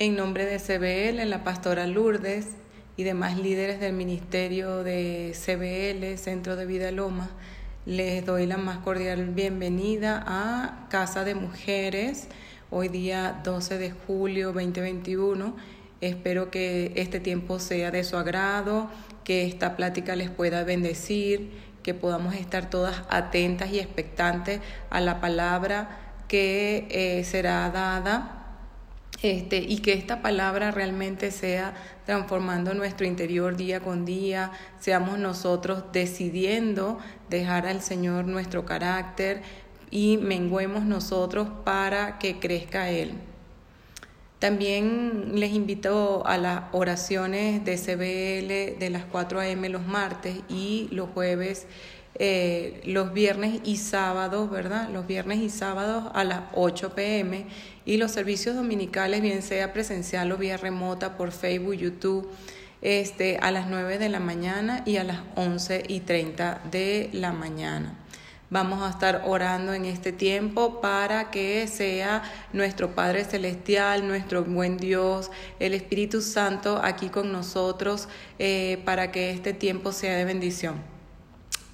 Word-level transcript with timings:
En 0.00 0.14
nombre 0.14 0.44
de 0.46 0.60
CBL, 0.60 1.28
la 1.28 1.42
pastora 1.42 1.88
Lourdes 1.88 2.46
y 2.96 3.02
demás 3.02 3.36
líderes 3.36 3.80
del 3.80 3.94
ministerio 3.94 4.84
de 4.84 5.34
CBL, 5.34 6.16
Centro 6.18 6.54
de 6.54 6.66
Vida 6.66 6.92
Loma, 6.92 7.30
les 7.84 8.24
doy 8.24 8.46
la 8.46 8.58
más 8.58 8.78
cordial 8.78 9.24
bienvenida 9.30 10.22
a 10.24 10.86
Casa 10.88 11.24
de 11.24 11.34
Mujeres, 11.34 12.28
hoy 12.70 12.86
día 12.86 13.40
12 13.42 13.78
de 13.78 13.90
julio 13.90 14.52
2021. 14.52 15.56
Espero 16.00 16.48
que 16.52 16.92
este 16.94 17.18
tiempo 17.18 17.58
sea 17.58 17.90
de 17.90 18.04
su 18.04 18.16
agrado, 18.16 18.88
que 19.24 19.46
esta 19.46 19.74
plática 19.74 20.14
les 20.14 20.30
pueda 20.30 20.62
bendecir, 20.62 21.50
que 21.82 21.92
podamos 21.92 22.36
estar 22.36 22.70
todas 22.70 23.02
atentas 23.10 23.72
y 23.72 23.80
expectantes 23.80 24.60
a 24.90 25.00
la 25.00 25.20
palabra 25.20 26.14
que 26.28 26.86
eh, 26.88 27.24
será 27.24 27.68
dada 27.70 28.37
este, 29.22 29.58
y 29.58 29.78
que 29.78 29.94
esta 29.94 30.22
palabra 30.22 30.70
realmente 30.70 31.30
sea 31.30 31.74
transformando 32.06 32.72
nuestro 32.74 33.06
interior 33.06 33.56
día 33.56 33.80
con 33.80 34.04
día, 34.04 34.52
seamos 34.78 35.18
nosotros 35.18 35.84
decidiendo 35.92 36.98
dejar 37.28 37.66
al 37.66 37.82
Señor 37.82 38.26
nuestro 38.26 38.64
carácter 38.64 39.42
y 39.90 40.18
menguemos 40.18 40.84
nosotros 40.84 41.48
para 41.64 42.18
que 42.18 42.38
crezca 42.38 42.90
Él. 42.90 43.12
También 44.38 45.32
les 45.34 45.50
invito 45.50 46.24
a 46.24 46.38
las 46.38 46.62
oraciones 46.70 47.64
de 47.64 47.76
CBL 47.76 48.78
de 48.78 48.90
las 48.90 49.04
4 49.04 49.40
a.m. 49.40 49.68
los 49.68 49.84
martes 49.84 50.36
y 50.48 50.88
los 50.92 51.08
jueves 51.10 51.66
eh, 52.20 52.80
los 52.84 53.12
viernes 53.12 53.60
y 53.64 53.76
sábados, 53.76 54.50
¿verdad? 54.50 54.88
Los 54.88 55.06
viernes 55.06 55.38
y 55.38 55.50
sábados 55.50 56.10
a 56.14 56.24
las 56.24 56.40
8 56.54 56.94
pm 56.94 57.46
y 57.84 57.96
los 57.96 58.10
servicios 58.10 58.56
dominicales, 58.56 59.22
bien 59.22 59.40
sea 59.42 59.72
presencial 59.72 60.32
o 60.32 60.36
vía 60.36 60.56
remota 60.56 61.16
por 61.16 61.30
Facebook, 61.30 61.74
YouTube, 61.74 62.28
este, 62.82 63.38
a 63.38 63.50
las 63.50 63.68
9 63.68 63.98
de 63.98 64.08
la 64.08 64.20
mañana 64.20 64.82
y 64.84 64.96
a 64.96 65.04
las 65.04 65.20
11 65.36 65.84
y 65.86 66.00
30 66.00 66.60
de 66.70 67.08
la 67.12 67.32
mañana. 67.32 67.94
Vamos 68.50 68.82
a 68.82 68.90
estar 68.90 69.22
orando 69.26 69.74
en 69.74 69.84
este 69.84 70.10
tiempo 70.10 70.80
para 70.80 71.30
que 71.30 71.68
sea 71.68 72.22
nuestro 72.52 72.94
Padre 72.94 73.24
Celestial, 73.24 74.08
nuestro 74.08 74.42
buen 74.42 74.78
Dios, 74.78 75.30
el 75.60 75.74
Espíritu 75.74 76.22
Santo 76.22 76.80
aquí 76.82 77.10
con 77.10 77.30
nosotros 77.30 78.08
eh, 78.38 78.82
para 78.84 79.12
que 79.12 79.30
este 79.30 79.52
tiempo 79.52 79.92
sea 79.92 80.16
de 80.16 80.24
bendición. 80.24 80.97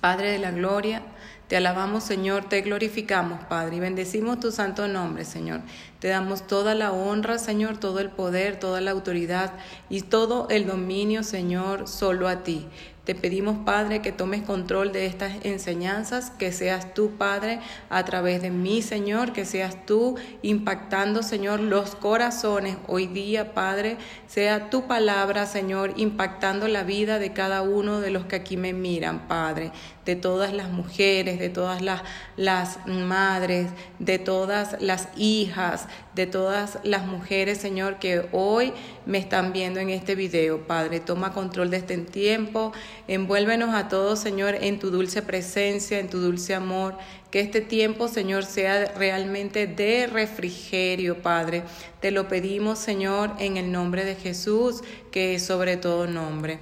Padre 0.05 0.33
de 0.33 0.39
la 0.39 0.51
gloria, 0.51 1.01
te 1.49 1.57
alabamos, 1.57 2.05
Señor, 2.05 2.47
te 2.47 2.61
glorificamos, 2.61 3.43
Padre, 3.45 3.77
y 3.77 3.81
bendecimos 3.81 4.39
tu 4.39 4.53
santo 4.53 4.87
nombre, 4.87 5.25
Señor. 5.25 5.63
Te 5.99 6.09
damos 6.09 6.47
toda 6.47 6.75
la 6.75 6.93
honra, 6.93 7.39
Señor, 7.39 7.79
todo 7.79 8.01
el 8.01 8.11
poder, 8.11 8.59
toda 8.59 8.83
la 8.83 8.91
autoridad 8.91 9.55
y 9.89 10.03
todo 10.03 10.47
el 10.51 10.67
dominio, 10.67 11.23
Señor, 11.23 11.89
solo 11.89 12.29
a 12.29 12.43
ti. 12.43 12.67
Te 13.05 13.15
pedimos, 13.15 13.59
Padre, 13.67 14.01
que 14.01 14.13
tomes 14.13 14.41
control 14.43 14.91
de 14.91 15.05
estas 15.05 15.45
enseñanzas, 15.45 16.31
que 16.31 16.53
seas 16.53 16.95
tú, 16.95 17.11
Padre, 17.19 17.61
a 17.91 18.03
través 18.07 18.41
de 18.41 18.49
mí, 18.49 18.81
Señor, 18.81 19.35
que 19.35 19.45
seas 19.45 19.85
tú 19.85 20.17
impactando, 20.41 21.23
Señor, 21.23 21.61
los 21.61 21.97
corazones. 21.97 22.79
Hoy 22.87 23.07
día, 23.07 23.53
Padre, 23.53 23.99
sea 24.27 24.71
tu 24.71 24.87
palabra, 24.87 25.45
Señor, 25.45 25.93
impactando 25.97 26.67
la 26.67 26.83
vida 26.83 27.19
de 27.19 27.35
cada 27.35 27.61
uno 27.61 28.01
de 28.01 28.11
los 28.11 28.25
que 28.25 28.37
aquí 28.37 28.57
me 28.57 28.73
miran, 28.73 29.29
Padre, 29.29 29.71
de 30.05 30.17
todas 30.17 30.53
las 30.53 30.71
mujeres, 30.71 31.39
de 31.39 31.49
todas 31.49 31.83
las, 31.83 32.03
las 32.37 32.79
madres, 32.87 33.71
de 33.99 34.19
todas 34.19 34.81
las 34.81 35.09
hijas, 35.17 35.87
de 36.15 36.27
todas 36.27 36.79
las 36.85 37.07
mujeres, 37.07 37.59
Señor, 37.59 37.99
que 37.99 38.29
hoy 38.33 38.73
me 39.07 39.19
están 39.19 39.53
viendo 39.53 39.81
en 39.81 39.91
este 39.91 40.15
video, 40.15 40.67
Padre. 40.67 41.01
Toma 41.01 41.33
control 41.33 41.71
de 41.71 41.79
este 41.79 41.99
tiempo, 41.99 42.73
envuélvenos 43.09 43.75
a 43.75 43.89
todos, 43.89 44.19
Señor, 44.19 44.57
en 44.61 44.79
tu 44.79 44.91
dulce 44.91 45.23
presencia, 45.23 45.99
en 45.99 46.09
tu 46.09 46.19
dulce 46.19 46.55
amor. 46.55 46.97
Que 47.31 47.41
este 47.41 47.61
tiempo, 47.61 48.07
Señor, 48.07 48.45
sea 48.45 48.93
realmente 48.97 49.67
de 49.67 50.07
refrigerio, 50.07 51.21
Padre. 51.21 51.65
Te 52.01 52.13
lo 52.13 52.29
pedimos, 52.29 52.79
Señor, 52.79 53.33
en 53.41 53.57
el 53.57 53.73
nombre 53.73 54.05
de 54.05 54.15
Jesús, 54.15 54.83
que 55.11 55.35
es 55.35 55.45
sobre 55.45 55.77
todo 55.77 56.07
nombre. 56.07 56.61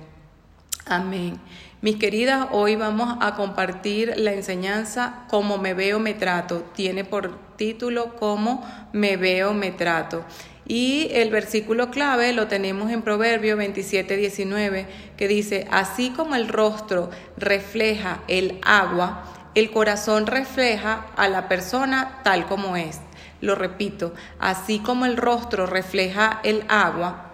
Amén. 0.87 1.39
Mis 1.83 1.97
queridas, 1.97 2.47
hoy 2.53 2.77
vamos 2.77 3.17
a 3.21 3.35
compartir 3.35 4.15
la 4.17 4.33
enseñanza 4.33 5.25
Cómo 5.29 5.59
me 5.59 5.75
veo, 5.75 5.99
me 5.99 6.15
trato. 6.15 6.63
Tiene 6.77 7.05
por 7.05 7.37
título 7.57 8.15
Cómo 8.15 8.65
me 8.93 9.17
veo, 9.17 9.53
me 9.53 9.73
trato. 9.73 10.25
Y 10.65 11.09
el 11.11 11.31
versículo 11.31 11.91
clave 11.91 12.33
lo 12.35 12.47
tenemos 12.47 12.93
en 12.93 13.03
Proverbio 13.03 13.57
27, 13.57 14.17
19, 14.17 14.87
que 15.17 15.27
dice, 15.27 15.67
así 15.73 16.11
como 16.11 16.37
el 16.37 16.47
rostro 16.47 17.11
refleja 17.37 18.23
el 18.29 18.61
agua, 18.63 19.25
el 19.57 19.73
corazón 19.73 20.29
refleja 20.29 21.09
a 21.17 21.29
la 21.29 21.49
persona 21.49 22.21
tal 22.23 22.47
como 22.47 22.77
es. 22.77 23.01
Lo 23.41 23.57
repito, 23.57 24.15
así 24.39 24.79
como 24.79 25.05
el 25.05 25.17
rostro 25.17 25.67
refleja 25.67 26.39
el 26.45 26.63
agua, 26.69 27.32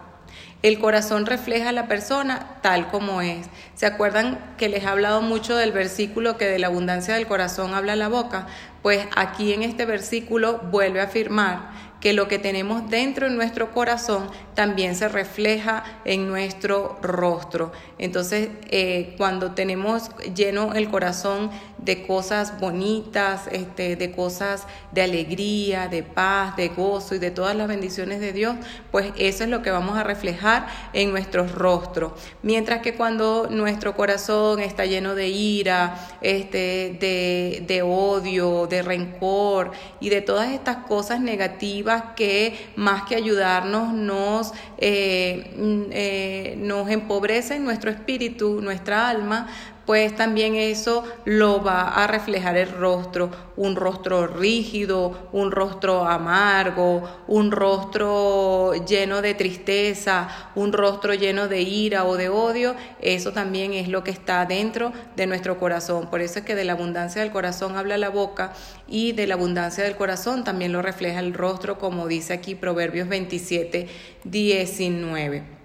el 0.62 0.78
corazón 0.80 1.26
refleja 1.26 1.68
a 1.68 1.72
la 1.72 1.86
persona 1.86 2.58
tal 2.62 2.88
como 2.88 3.22
es. 3.22 3.46
¿Se 3.74 3.86
acuerdan 3.86 4.38
que 4.56 4.68
les 4.68 4.82
he 4.82 4.86
hablado 4.88 5.22
mucho 5.22 5.56
del 5.56 5.72
versículo 5.72 6.36
que 6.36 6.46
de 6.46 6.58
la 6.58 6.66
abundancia 6.66 7.14
del 7.14 7.28
corazón 7.28 7.74
habla 7.74 7.94
la 7.94 8.08
boca? 8.08 8.46
Pues 8.82 9.06
aquí 9.14 9.52
en 9.52 9.62
este 9.62 9.86
versículo 9.86 10.58
vuelve 10.70 11.00
a 11.00 11.04
afirmar 11.04 11.70
que 12.00 12.12
lo 12.12 12.28
que 12.28 12.38
tenemos 12.38 12.88
dentro 12.90 13.28
de 13.28 13.34
nuestro 13.34 13.72
corazón 13.72 14.30
también 14.54 14.94
se 14.94 15.08
refleja 15.08 15.84
en 16.04 16.28
nuestro 16.28 16.98
rostro. 17.02 17.72
Entonces, 17.98 18.50
eh, 18.70 19.14
cuando 19.16 19.52
tenemos 19.52 20.10
lleno 20.34 20.74
el 20.74 20.88
corazón 20.88 21.50
de 21.78 22.06
cosas 22.06 22.58
bonitas, 22.60 23.48
este, 23.52 23.96
de 23.96 24.12
cosas 24.12 24.66
de 24.92 25.02
alegría, 25.02 25.88
de 25.88 26.02
paz, 26.02 26.56
de 26.56 26.68
gozo 26.68 27.14
y 27.14 27.18
de 27.18 27.30
todas 27.30 27.54
las 27.56 27.68
bendiciones 27.68 28.20
de 28.20 28.32
Dios, 28.32 28.56
pues 28.90 29.12
eso 29.16 29.44
es 29.44 29.50
lo 29.50 29.62
que 29.62 29.70
vamos 29.70 29.96
a 29.96 30.04
reflejar 30.04 30.66
en 30.92 31.10
nuestros 31.10 31.52
rostros. 31.52 32.12
Mientras 32.42 32.80
que 32.82 32.94
cuando 32.94 33.48
nuestro 33.50 33.94
corazón 33.94 34.60
está 34.60 34.86
lleno 34.86 35.14
de 35.14 35.28
ira, 35.28 35.94
este, 36.20 36.96
de, 37.00 37.64
de 37.66 37.82
odio, 37.82 38.66
de 38.66 38.82
rencor 38.82 39.72
y 40.00 40.08
de 40.08 40.20
todas 40.20 40.50
estas 40.50 40.78
cosas 40.78 41.20
negativas 41.20 42.02
que 42.16 42.72
más 42.76 43.04
que 43.04 43.16
ayudarnos 43.16 43.92
nos, 43.92 44.52
eh, 44.78 45.54
mm, 45.56 45.82
eh, 45.90 46.54
nos 46.58 46.90
empobrecen 46.90 47.64
nuestro 47.64 47.90
espíritu, 47.90 48.60
nuestra 48.60 49.08
alma, 49.08 49.48
pues 49.88 50.14
también 50.14 50.54
eso 50.54 51.02
lo 51.24 51.64
va 51.64 51.88
a 51.88 52.06
reflejar 52.06 52.58
el 52.58 52.70
rostro, 52.72 53.30
un 53.56 53.74
rostro 53.74 54.26
rígido, 54.26 55.30
un 55.32 55.50
rostro 55.50 56.04
amargo, 56.04 57.08
un 57.26 57.50
rostro 57.50 58.74
lleno 58.84 59.22
de 59.22 59.32
tristeza, 59.32 60.28
un 60.56 60.74
rostro 60.74 61.14
lleno 61.14 61.48
de 61.48 61.62
ira 61.62 62.04
o 62.04 62.18
de 62.18 62.28
odio, 62.28 62.74
eso 63.00 63.32
también 63.32 63.72
es 63.72 63.88
lo 63.88 64.04
que 64.04 64.10
está 64.10 64.44
dentro 64.44 64.92
de 65.16 65.26
nuestro 65.26 65.58
corazón. 65.58 66.10
Por 66.10 66.20
eso 66.20 66.40
es 66.40 66.44
que 66.44 66.54
de 66.54 66.66
la 66.66 66.74
abundancia 66.74 67.22
del 67.22 67.30
corazón 67.30 67.78
habla 67.78 67.96
la 67.96 68.10
boca 68.10 68.52
y 68.88 69.12
de 69.12 69.26
la 69.26 69.36
abundancia 69.36 69.84
del 69.84 69.96
corazón 69.96 70.44
también 70.44 70.70
lo 70.70 70.82
refleja 70.82 71.20
el 71.20 71.32
rostro, 71.32 71.78
como 71.78 72.08
dice 72.08 72.34
aquí 72.34 72.54
Proverbios 72.54 73.08
27, 73.08 73.88
19. 74.24 75.57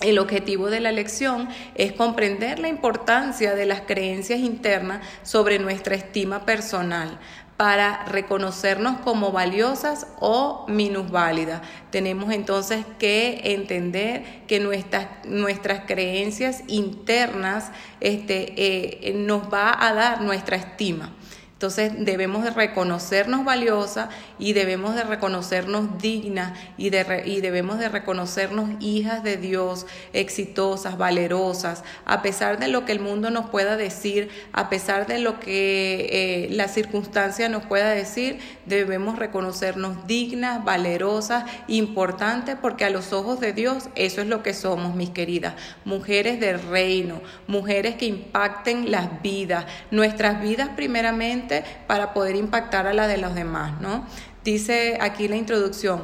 El 0.00 0.18
objetivo 0.18 0.68
de 0.68 0.80
la 0.80 0.92
lección 0.92 1.48
es 1.74 1.92
comprender 1.92 2.58
la 2.58 2.68
importancia 2.68 3.54
de 3.54 3.64
las 3.64 3.82
creencias 3.82 4.40
internas 4.40 5.00
sobre 5.22 5.58
nuestra 5.58 5.94
estima 5.94 6.44
personal 6.44 7.18
para 7.56 8.04
reconocernos 8.04 8.98
como 9.00 9.32
valiosas 9.32 10.06
o 10.20 10.66
minusválidas. 10.68 11.62
Tenemos 11.90 12.30
entonces 12.32 12.84
que 12.98 13.40
entender 13.54 14.42
que 14.46 14.60
nuestras, 14.60 15.08
nuestras 15.24 15.86
creencias 15.86 16.62
internas 16.66 17.70
este, 18.00 18.52
eh, 18.56 19.14
nos 19.14 19.50
va 19.52 19.74
a 19.78 19.94
dar 19.94 20.20
nuestra 20.20 20.56
estima. 20.56 21.10
Entonces 21.56 21.92
debemos 21.96 22.44
de 22.44 22.50
reconocernos 22.50 23.42
valiosas 23.46 24.10
y 24.38 24.52
debemos 24.52 24.94
de 24.94 25.04
reconocernos 25.04 25.96
dignas 26.02 26.52
y, 26.76 26.88
y, 26.88 27.40
debemos 27.40 27.78
de 27.78 27.88
reconocernos 27.88 28.68
hijas 28.80 29.22
de 29.22 29.38
Dios, 29.38 29.86
exitosas, 30.12 30.98
valerosas, 30.98 31.82
a 32.04 32.20
pesar 32.20 32.58
de 32.58 32.68
lo 32.68 32.84
que 32.84 32.92
el 32.92 33.00
mundo 33.00 33.30
nos 33.30 33.48
pueda 33.48 33.78
decir, 33.78 34.28
a 34.52 34.68
pesar 34.68 35.06
de 35.06 35.18
lo 35.18 35.40
que 35.40 36.08
eh, 36.10 36.48
la 36.50 36.68
circunstancia 36.68 37.48
nos 37.48 37.64
pueda 37.64 37.88
decir, 37.88 38.38
debemos 38.66 39.18
reconocernos 39.18 40.06
dignas, 40.06 40.62
valerosas, 40.62 41.44
importantes, 41.68 42.56
porque 42.60 42.84
a 42.84 42.90
los 42.90 43.14
ojos 43.14 43.40
de 43.40 43.54
Dios 43.54 43.88
eso 43.94 44.20
es 44.20 44.26
lo 44.26 44.42
que 44.42 44.52
somos, 44.52 44.94
mis 44.94 45.08
queridas, 45.08 45.54
mujeres 45.86 46.38
del 46.38 46.60
reino, 46.60 47.22
mujeres 47.46 47.94
que 47.94 48.04
impacten 48.04 48.90
las 48.90 49.22
vidas, 49.22 49.64
nuestras 49.90 50.42
vidas 50.42 50.68
primeramente 50.76 51.45
para 51.86 52.14
poder 52.14 52.36
impactar 52.36 52.86
a 52.86 52.94
la 52.94 53.06
de 53.06 53.18
los 53.18 53.34
demás, 53.34 53.80
¿no? 53.80 54.06
Dice 54.44 54.98
aquí 55.00 55.28
la 55.28 55.36
introducción, 55.36 56.02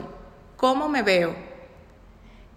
¿cómo 0.57 0.89
me 0.89 1.03
veo? 1.03 1.35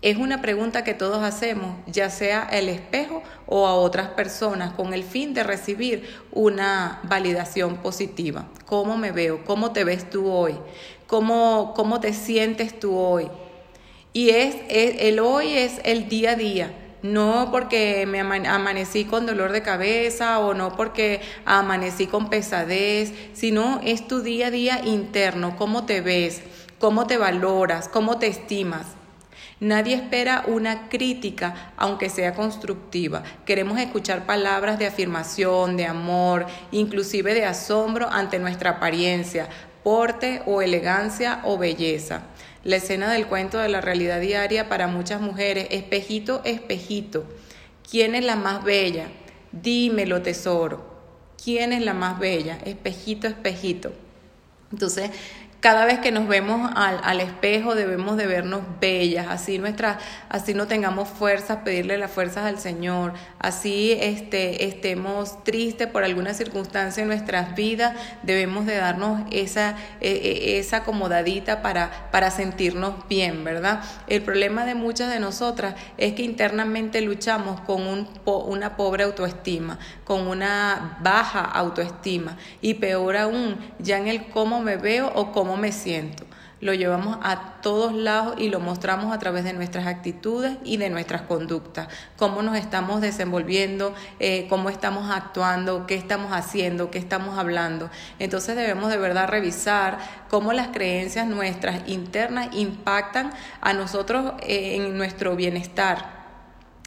Es 0.02 0.18
una 0.18 0.42
pregunta 0.42 0.84
que 0.84 0.94
todos 0.94 1.24
hacemos, 1.24 1.78
ya 1.88 2.12
sea 2.12 2.44
al 2.44 2.70
espejo 2.70 3.24
o 3.48 3.66
a 3.66 3.74
otras 3.74 4.10
personas, 4.10 4.74
con 4.74 4.94
el 4.94 5.04
fin 5.04 5.34
de 5.34 5.44
recibir 5.44 6.08
una 6.32 7.00
validación 7.04 7.78
positiva. 7.78 8.48
¿Cómo 8.66 8.98
me 8.98 9.12
veo? 9.12 9.44
¿Cómo 9.46 9.72
te 9.72 9.84
ves 9.84 10.08
tú 10.10 10.30
hoy? 10.30 10.60
¿Cómo, 11.08 11.74
cómo 11.76 12.00
te 12.00 12.14
sientes 12.14 12.80
tú 12.80 12.96
hoy? 12.96 13.30
Y 14.14 14.30
es, 14.30 14.56
el 14.70 15.20
hoy 15.20 15.54
es 15.54 15.82
el 15.84 16.08
día 16.08 16.32
a 16.32 16.36
día. 16.36 16.85
No 17.06 17.50
porque 17.52 18.07
me 18.07 18.19
amanecí 18.19 19.06
con 19.06 19.28
dolor 19.28 19.52
de 19.52 19.62
cabeza 19.62 20.40
o 20.40 20.56
no 20.56 20.75
porque 20.75 21.22
amanecí 21.46 22.07
con 22.07 22.31
pesadez, 22.31 23.13
sino 23.34 23.80
es 23.84 24.07
tu 24.07 24.22
día 24.22 24.48
a 24.48 24.52
día 24.52 24.81
interno, 24.84 25.56
cómo 25.56 25.86
te 25.86 26.02
ves, 26.02 26.42
cómo 26.80 27.06
te 27.06 27.18
valoras, 27.18 27.90
cómo 27.90 28.18
te 28.18 28.25
estimas. 28.25 28.88
Nadie 29.60 29.94
espera 29.94 30.46
una 30.48 30.90
crítica, 30.90 31.74
aunque 31.78 32.10
sea 32.10 32.34
constructiva. 32.34 33.22
Queremos 33.46 33.80
escuchar 33.80 34.25
palabras 34.25 34.80
de 34.80 34.88
afirmación, 34.88 35.78
de 35.78 35.86
amor, 35.86 36.48
inclusive 36.72 37.36
de 37.36 37.46
asombro 37.46 38.10
ante 38.12 38.40
nuestra 38.40 38.72
apariencia, 38.72 39.48
porte 39.84 40.42
o 40.48 40.63
elegancia 40.63 41.42
o 41.44 41.60
belleza. 41.60 42.24
La 42.65 42.77
escena 42.77 43.13
del 43.13 43.27
cuento 43.27 43.59
de 43.59 43.69
la 43.69 43.79
realidad 43.79 44.19
diaria 44.19 44.67
para 44.67 44.88
muchas 44.88 45.21
mujeres, 45.21 45.67
espejito, 45.69 46.41
espejito. 46.45 47.23
¿Quién 47.88 48.15
es 48.15 48.25
la 48.25 48.35
más 48.35 48.63
bella? 48.63 49.06
Dímelo, 49.51 50.23
tesoro. 50.23 50.83
¿Quién 51.41 51.73
es 51.73 51.83
la 51.83 51.94
más 51.94 52.17
bella? 52.17 52.57
Espejito, 52.65 53.27
espejito. 53.27 53.94
Entonces, 54.71 55.12
cada 55.65 55.85
vez 55.85 55.97
que 55.97 56.12
nos 56.12 56.27
vemos 56.27 56.69
al, 56.75 57.00
al, 57.03 57.21
espejo 57.21 57.73
debemos 57.73 58.17
de 58.17 58.27
vernos 58.27 58.62
bellas, 58.79 59.25
así 59.31 59.57
nuestra, 59.57 59.97
así 60.29 60.53
no 60.53 60.67
tengamos 60.67 61.09
fuerzas, 61.09 61.62
pedirle 61.65 61.97
las 61.97 62.12
fuerzas 62.12 62.45
al 62.45 62.59
Señor, 62.59 63.13
así 63.39 63.97
este, 64.00 64.65
estemos 64.65 65.44
tristes 65.44 65.88
por 65.88 66.03
alguna 66.03 66.35
circunstancia 66.35 67.01
en 67.01 67.07
nuestras 67.07 67.56
vidas, 67.56 67.95
debemos 68.21 68.67
de 68.67 68.75
darnos 68.75 69.23
esa, 69.31 69.75
e, 70.01 70.12
e, 70.12 70.59
esa 70.59 70.77
acomodadita 70.77 71.63
para, 71.63 72.12
para 72.12 72.29
sentirnos 72.29 73.07
bien, 73.09 73.44
¿verdad? 73.44 73.81
El 74.06 74.21
problema 74.21 74.65
de 74.65 74.75
muchas 74.75 75.09
de 75.09 75.19
nosotras 75.19 75.73
es 75.97 76.13
que 76.13 76.21
internamente 76.21 77.01
luchamos 77.01 77.59
con 77.62 77.88
un, 77.88 78.07
una 78.25 78.77
pobre 78.77 79.03
autoestima, 79.03 79.79
con 80.03 80.27
una 80.27 81.00
baja 81.01 81.41
autoestima 81.41 82.38
y 82.62 82.75
peor 82.75 83.17
aún, 83.17 83.57
ya 83.79 83.97
en 83.97 84.07
el 84.07 84.27
cómo 84.27 84.62
me 84.62 84.77
veo 84.77 85.12
o 85.15 85.31
cómo 85.31 85.55
me 85.57 85.72
siento. 85.72 86.25
Lo 86.62 86.74
llevamos 86.74 87.18
a 87.22 87.62
todos 87.62 87.94
lados 87.94 88.36
y 88.38 88.50
lo 88.50 88.62
mostramos 88.62 89.13
a 89.13 89.19
través 89.19 89.44
de 89.44 89.52
nuestras 89.52 89.88
actitudes 89.88 90.57
y 90.63 90.78
de 90.78 90.90
nuestras 90.90 91.24
conductas. 91.24 91.90
Cómo 92.18 92.42
nos 92.42 92.57
estamos 92.57 93.02
desenvolviendo, 93.02 93.94
eh, 94.19 94.48
cómo 94.50 94.69
estamos 94.69 95.12
actuando, 95.12 95.86
qué 95.86 95.96
estamos 95.96 96.31
haciendo, 96.31 96.92
qué 96.92 96.98
estamos 96.98 97.38
hablando. 97.38 97.90
Entonces 98.19 98.56
debemos 98.56 98.90
de 98.90 98.98
verdad 98.98 99.28
revisar 99.28 100.00
cómo 100.30 100.54
las 100.54 100.69
creencias 100.69 101.28
nuestras 101.28 101.88
internas 101.88 102.48
impactan 102.54 103.31
a 103.60 103.74
nosotros 103.74 104.34
eh, 104.42 104.78
en 104.78 104.98
nuestro 104.98 105.36
bienestar 105.36 106.16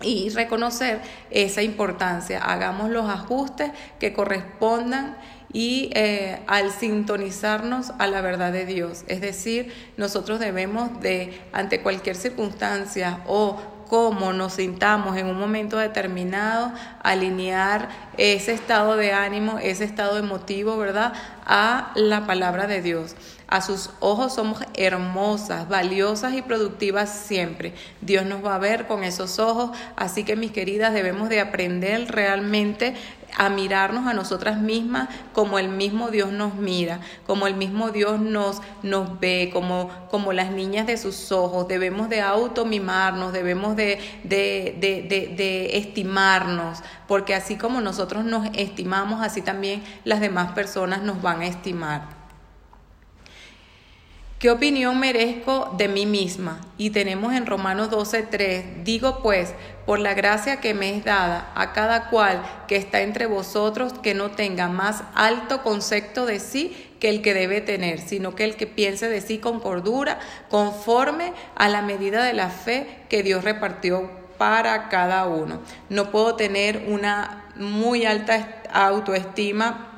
y 0.03 0.31
reconocer 0.31 1.01
esa 1.31 1.63
importancia. 1.63 2.43
Hagamos 2.43 2.91
los 2.91 3.09
ajustes 3.11 3.73
que 3.99 4.13
correspondan 4.13 5.17
y 5.53 5.91
eh, 5.95 6.41
al 6.47 6.71
sintonizarnos 6.73 7.93
a 7.99 8.07
la 8.07 8.21
verdad 8.21 8.53
de 8.53 8.67
Dios. 8.67 9.05
Es 9.09 9.21
decir, 9.21 9.73
nosotros 9.97 10.41
debemos 10.41 11.01
de, 11.01 11.41
ante 11.53 11.81
cualquier 11.81 12.17
circunstancia 12.17 13.21
o 13.27 13.59
cómo 13.89 14.33
nos 14.33 14.55
sintamos 14.55 15.17
en 15.17 15.27
un 15.27 15.39
momento 15.39 15.79
determinado, 15.79 16.73
alinear 17.03 17.89
ese 18.19 18.53
estado 18.53 18.97
de 18.97 19.13
ánimo, 19.13 19.59
ese 19.59 19.85
estado 19.85 20.19
emotivo, 20.19 20.77
¿verdad? 20.77 21.15
A 21.47 21.93
la 21.95 22.27
palabra 22.27 22.67
de 22.67 22.83
Dios. 22.83 23.17
A 23.47 23.63
sus 23.63 23.89
ojos 24.01 24.35
somos 24.35 24.61
hermosas, 24.75 25.69
valiosas 25.71 26.35
y 26.35 26.43
productivas 26.43 27.09
siempre. 27.09 27.73
Dios 28.03 28.27
nos 28.27 28.45
va 28.45 28.57
a 28.57 28.59
ver 28.59 28.87
con 28.87 29.05
esos 29.05 29.39
ojos, 29.39 29.71
así 29.97 30.23
que 30.23 30.37
mis 30.37 30.53
queridas 30.53 30.93
debemos 30.93 31.31
de 31.31 31.41
aprender 31.41 32.11
realmente 32.11 32.95
a 33.37 33.49
mirarnos 33.49 34.07
a 34.07 34.15
nosotras 34.15 34.61
mismas 34.61 35.09
como 35.33 35.59
el 35.59 35.69
mismo 35.69 36.11
Dios 36.11 36.33
nos 36.33 36.55
mira, 36.55 37.01
como 37.27 37.47
el 37.47 37.55
mismo 37.55 37.91
Dios 37.91 38.21
nos, 38.21 38.61
nos 38.83 39.21
ve, 39.21 39.51
como, 39.53 39.91
como 40.11 40.33
las 40.33 40.51
niñas 40.51 40.87
de 40.87 40.97
sus 40.97 41.31
ojos. 41.33 41.69
Debemos 41.69 42.09
de 42.09 42.21
automimarnos, 42.21 43.33
debemos 43.33 43.77
de, 43.77 44.01
de, 44.25 44.77
de, 44.81 45.35
de, 45.37 45.79
estimarnos, 45.79 46.79
porque 47.07 47.35
así 47.35 47.57
como 47.57 47.81
nosotros 47.81 48.25
nos 48.25 48.49
estimamos, 48.55 49.23
así 49.23 49.43
también 49.43 49.83
las 50.05 50.21
demás 50.21 50.53
personas 50.53 51.03
nos 51.03 51.23
van 51.23 51.41
a 51.41 51.47
estimar. 51.47 52.18
¿Qué 54.39 54.53
opinión 54.53 55.01
merezco 55.01 55.75
de 55.77 55.89
mí 55.89 56.07
misma? 56.07 56.61
Y 56.77 56.91
tenemos 56.91 57.33
en 57.33 57.45
Romanos 57.45 57.91
12:3, 57.91 58.85
digo 58.85 59.19
pues, 59.21 59.53
por 59.85 59.99
la 59.99 60.15
gracia 60.15 60.61
que 60.61 60.75
me 60.75 60.97
es 60.97 61.05
dada 61.05 61.51
a 61.57 61.73
cada 61.73 62.09
cual 62.09 62.41
que 62.69 62.77
está 62.77 63.01
entre 63.01 63.27
vosotros, 63.27 63.95
que 63.95 64.15
no 64.15 64.31
tenga 64.31 64.69
más 64.69 65.03
alto 65.17 65.65
concepto 65.65 66.25
de 66.25 66.39
sí 66.39 66.93
que 67.01 67.09
el 67.09 67.21
que 67.21 67.35
debe 67.35 67.61
tener, 67.61 67.99
sino 67.99 68.37
que 68.37 68.45
el 68.45 68.55
que 68.55 68.69
piense 68.69 69.09
de 69.09 69.21
sí 69.23 69.39
con 69.39 69.59
cordura, 69.59 70.21
conforme 70.49 71.33
a 71.57 71.69
la 71.69 71.83
medida 71.83 72.23
de 72.23 72.33
la 72.33 72.49
fe 72.49 72.87
que 73.09 73.25
Dios 73.25 73.43
repartió 73.43 74.09
para 74.39 74.89
cada 74.89 75.27
uno. 75.27 75.63
No 75.89 76.13
puedo 76.13 76.37
tener 76.37 76.85
una 76.87 77.47
muy 77.57 78.07
alta 78.07 78.63
autoestima 78.73 79.98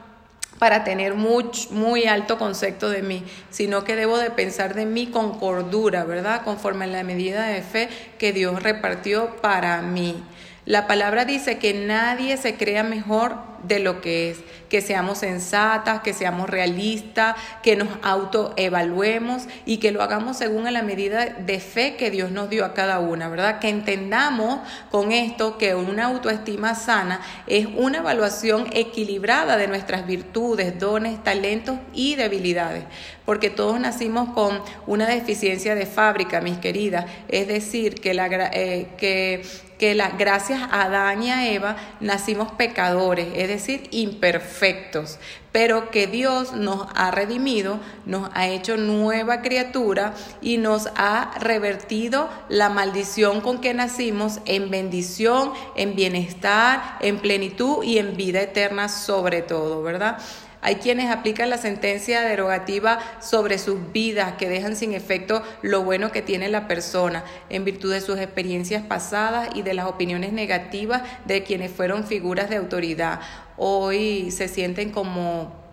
para 0.60 0.84
tener 0.84 1.14
muy, 1.14 1.46
muy 1.70 2.04
alto 2.04 2.36
concepto 2.36 2.90
de 2.90 3.00
mí, 3.00 3.24
sino 3.48 3.82
que 3.82 3.96
debo 3.96 4.18
de 4.18 4.30
pensar 4.30 4.74
de 4.74 4.84
mí 4.84 5.06
con 5.06 5.38
cordura, 5.38 6.04
¿verdad? 6.04 6.42
Conforme 6.44 6.84
a 6.84 6.88
la 6.88 7.02
medida 7.02 7.46
de 7.46 7.62
fe 7.62 7.88
que 8.18 8.34
Dios 8.34 8.62
repartió 8.62 9.36
para 9.40 9.80
mí. 9.80 10.22
La 10.66 10.86
palabra 10.86 11.24
dice 11.24 11.56
que 11.56 11.72
nadie 11.72 12.36
se 12.36 12.56
crea 12.56 12.82
mejor 12.82 13.49
de 13.62 13.78
lo 13.78 14.00
que 14.00 14.30
es, 14.30 14.38
que 14.68 14.80
seamos 14.80 15.18
sensatas, 15.18 16.00
que 16.00 16.12
seamos 16.12 16.48
realistas, 16.48 17.36
que 17.62 17.76
nos 17.76 17.88
autoevaluemos 18.02 19.44
y 19.66 19.78
que 19.78 19.90
lo 19.90 20.02
hagamos 20.02 20.36
según 20.36 20.70
la 20.72 20.82
medida 20.82 21.26
de 21.26 21.58
fe 21.58 21.96
que 21.96 22.10
Dios 22.10 22.30
nos 22.30 22.48
dio 22.50 22.64
a 22.64 22.74
cada 22.74 23.00
una, 23.00 23.28
¿verdad? 23.28 23.58
Que 23.58 23.68
entendamos 23.68 24.60
con 24.90 25.12
esto 25.12 25.58
que 25.58 25.74
una 25.74 26.06
autoestima 26.06 26.74
sana 26.74 27.20
es 27.46 27.66
una 27.66 27.98
evaluación 27.98 28.66
equilibrada 28.72 29.56
de 29.56 29.66
nuestras 29.66 30.06
virtudes, 30.06 30.78
dones, 30.78 31.22
talentos 31.24 31.78
y 31.92 32.14
debilidades, 32.14 32.84
porque 33.24 33.50
todos 33.50 33.80
nacimos 33.80 34.30
con 34.30 34.62
una 34.86 35.06
deficiencia 35.06 35.74
de 35.74 35.86
fábrica, 35.86 36.40
mis 36.40 36.58
queridas, 36.58 37.06
es 37.28 37.48
decir, 37.48 38.00
que, 38.00 38.14
la, 38.14 38.28
eh, 38.52 39.42
que 39.80 39.94
gracias 40.18 40.60
a 40.60 40.82
Adán 40.82 41.22
y 41.22 41.30
a 41.30 41.50
Eva 41.50 41.74
nacimos 42.00 42.52
pecadores, 42.52 43.28
es 43.34 43.48
decir, 43.48 43.88
imperfectos, 43.92 45.18
pero 45.52 45.90
que 45.90 46.06
Dios 46.06 46.52
nos 46.52 46.86
ha 46.94 47.10
redimido, 47.10 47.80
nos 48.04 48.30
ha 48.34 48.46
hecho 48.46 48.76
nueva 48.76 49.40
criatura 49.40 50.12
y 50.42 50.58
nos 50.58 50.88
ha 50.96 51.30
revertido 51.40 52.28
la 52.50 52.68
maldición 52.68 53.40
con 53.40 53.62
que 53.62 53.72
nacimos 53.72 54.40
en 54.44 54.70
bendición, 54.70 55.54
en 55.76 55.96
bienestar, 55.96 56.98
en 57.00 57.18
plenitud 57.18 57.82
y 57.82 57.96
en 57.96 58.18
vida 58.18 58.42
eterna 58.42 58.90
sobre 58.90 59.40
todo, 59.40 59.82
¿verdad? 59.82 60.18
Hay 60.62 60.76
quienes 60.76 61.10
aplican 61.10 61.48
la 61.48 61.58
sentencia 61.58 62.22
derogativa 62.22 62.98
sobre 63.20 63.58
sus 63.58 63.92
vidas, 63.92 64.34
que 64.34 64.48
dejan 64.48 64.76
sin 64.76 64.92
efecto 64.92 65.42
lo 65.62 65.82
bueno 65.84 66.12
que 66.12 66.22
tiene 66.22 66.48
la 66.48 66.68
persona, 66.68 67.24
en 67.48 67.64
virtud 67.64 67.92
de 67.92 68.00
sus 68.00 68.18
experiencias 68.18 68.82
pasadas 68.82 69.48
y 69.54 69.62
de 69.62 69.74
las 69.74 69.86
opiniones 69.86 70.32
negativas 70.32 71.02
de 71.24 71.42
quienes 71.44 71.70
fueron 71.70 72.06
figuras 72.06 72.50
de 72.50 72.56
autoridad. 72.56 73.20
Hoy 73.56 74.30
se 74.30 74.48
sienten 74.48 74.90
como 74.90 75.69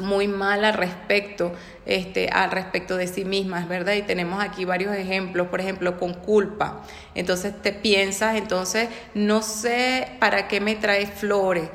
muy 0.00 0.28
mal 0.28 0.64
al 0.64 0.74
respecto, 0.74 1.52
este, 1.86 2.28
al 2.28 2.50
respecto 2.50 2.96
de 2.96 3.06
sí 3.06 3.24
mismas, 3.24 3.68
¿verdad? 3.68 3.94
Y 3.94 4.02
tenemos 4.02 4.42
aquí 4.42 4.64
varios 4.64 4.94
ejemplos, 4.94 5.48
por 5.48 5.60
ejemplo, 5.60 5.98
con 5.98 6.14
culpa. 6.14 6.82
Entonces 7.14 7.54
te 7.62 7.72
piensas, 7.72 8.36
entonces 8.36 8.88
no 9.14 9.42
sé 9.42 10.08
para 10.20 10.48
qué 10.48 10.60
me 10.60 10.76
trae 10.76 11.06
flores, 11.06 11.68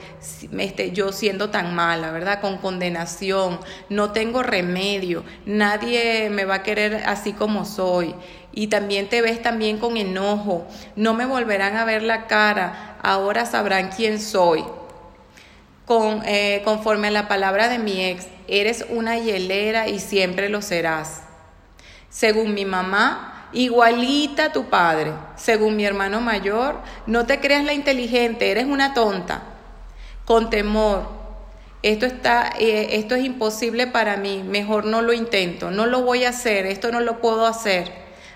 este, 0.57 0.91
yo 0.91 1.11
siendo 1.11 1.49
tan 1.49 1.75
mala, 1.75 2.11
¿verdad? 2.11 2.41
Con 2.41 2.57
condenación, 2.57 3.59
no 3.89 4.11
tengo 4.11 4.43
remedio, 4.43 5.23
nadie 5.45 6.29
me 6.29 6.45
va 6.45 6.55
a 6.55 6.63
querer 6.63 7.03
así 7.05 7.33
como 7.33 7.65
soy. 7.65 8.15
Y 8.55 8.67
también 8.67 9.09
te 9.09 9.23
ves 9.23 9.41
también 9.41 9.79
con 9.79 9.97
enojo, 9.97 10.67
no 10.95 11.15
me 11.15 11.25
volverán 11.25 11.75
a 11.75 11.85
ver 11.85 12.03
la 12.03 12.27
cara, 12.27 12.97
ahora 13.01 13.47
sabrán 13.47 13.89
quién 13.89 14.19
soy 14.19 14.63
con, 15.85 16.21
eh, 16.25 16.61
conforme 16.63 17.09
a 17.09 17.11
la 17.11 17.27
palabra 17.27 17.67
de 17.67 17.79
mi 17.79 18.03
ex, 18.03 18.27
eres 18.47 18.85
una 18.89 19.17
hielera 19.17 19.87
y 19.89 19.99
siempre 19.99 20.49
lo 20.49 20.61
serás. 20.61 21.21
Según 22.09 22.53
mi 22.53 22.65
mamá, 22.65 23.49
igualita 23.53 24.51
tu 24.51 24.65
padre, 24.65 25.11
según 25.35 25.75
mi 25.75 25.85
hermano 25.85 26.21
mayor. 26.21 26.79
No 27.05 27.25
te 27.25 27.39
creas 27.39 27.63
la 27.63 27.73
inteligente, 27.73 28.51
eres 28.51 28.65
una 28.65 28.93
tonta. 28.93 29.43
Con 30.25 30.49
temor, 30.49 31.09
esto 31.81 32.05
está, 32.05 32.53
eh, 32.57 32.95
esto 32.95 33.15
es 33.15 33.25
imposible 33.25 33.87
para 33.87 34.15
mí, 34.15 34.41
mejor 34.41 34.85
no 34.85 35.01
lo 35.01 35.11
intento, 35.11 35.69
no 35.69 35.85
lo 35.85 36.01
voy 36.01 36.23
a 36.23 36.29
hacer, 36.29 36.65
esto 36.65 36.93
no 36.93 37.01
lo 37.01 37.19
puedo 37.19 37.45
hacer. 37.45 37.91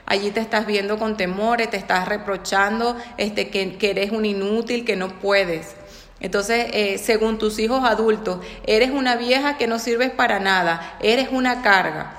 Allí 0.05 0.31
te 0.31 0.41
estás 0.41 0.65
viendo 0.65 0.97
con 0.97 1.15
temores, 1.15 1.69
te 1.69 1.77
estás 1.77 2.09
reprochando 2.09 2.97
este, 3.17 3.49
que 3.49 3.77
eres 3.89 4.11
un 4.11 4.25
inútil, 4.25 4.83
que 4.83 4.97
no 4.97 5.19
puedes. 5.19 5.76
Entonces, 6.19 6.67
eh, 6.73 6.97
según 6.97 7.37
tus 7.37 7.59
hijos 7.59 7.83
adultos, 7.83 8.39
eres 8.65 8.91
una 8.91 9.15
vieja 9.15 9.57
que 9.57 9.67
no 9.67 9.79
sirves 9.79 10.11
para 10.11 10.39
nada, 10.39 10.97
eres 11.01 11.29
una 11.31 11.61
carga. 11.61 12.13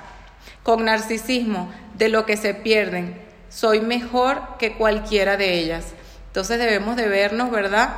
Con 0.63 0.85
narcisismo, 0.85 1.69
de 1.99 2.09
lo 2.09 2.25
que 2.25 2.37
se 2.37 2.53
pierden, 2.53 3.21
soy 3.49 3.81
mejor 3.81 4.41
que 4.57 4.73
cualquiera 4.73 5.35
de 5.35 5.59
ellas. 5.59 5.87
Entonces 6.27 6.57
debemos 6.59 6.95
de 6.95 7.09
vernos, 7.09 7.51
¿verdad? 7.51 7.89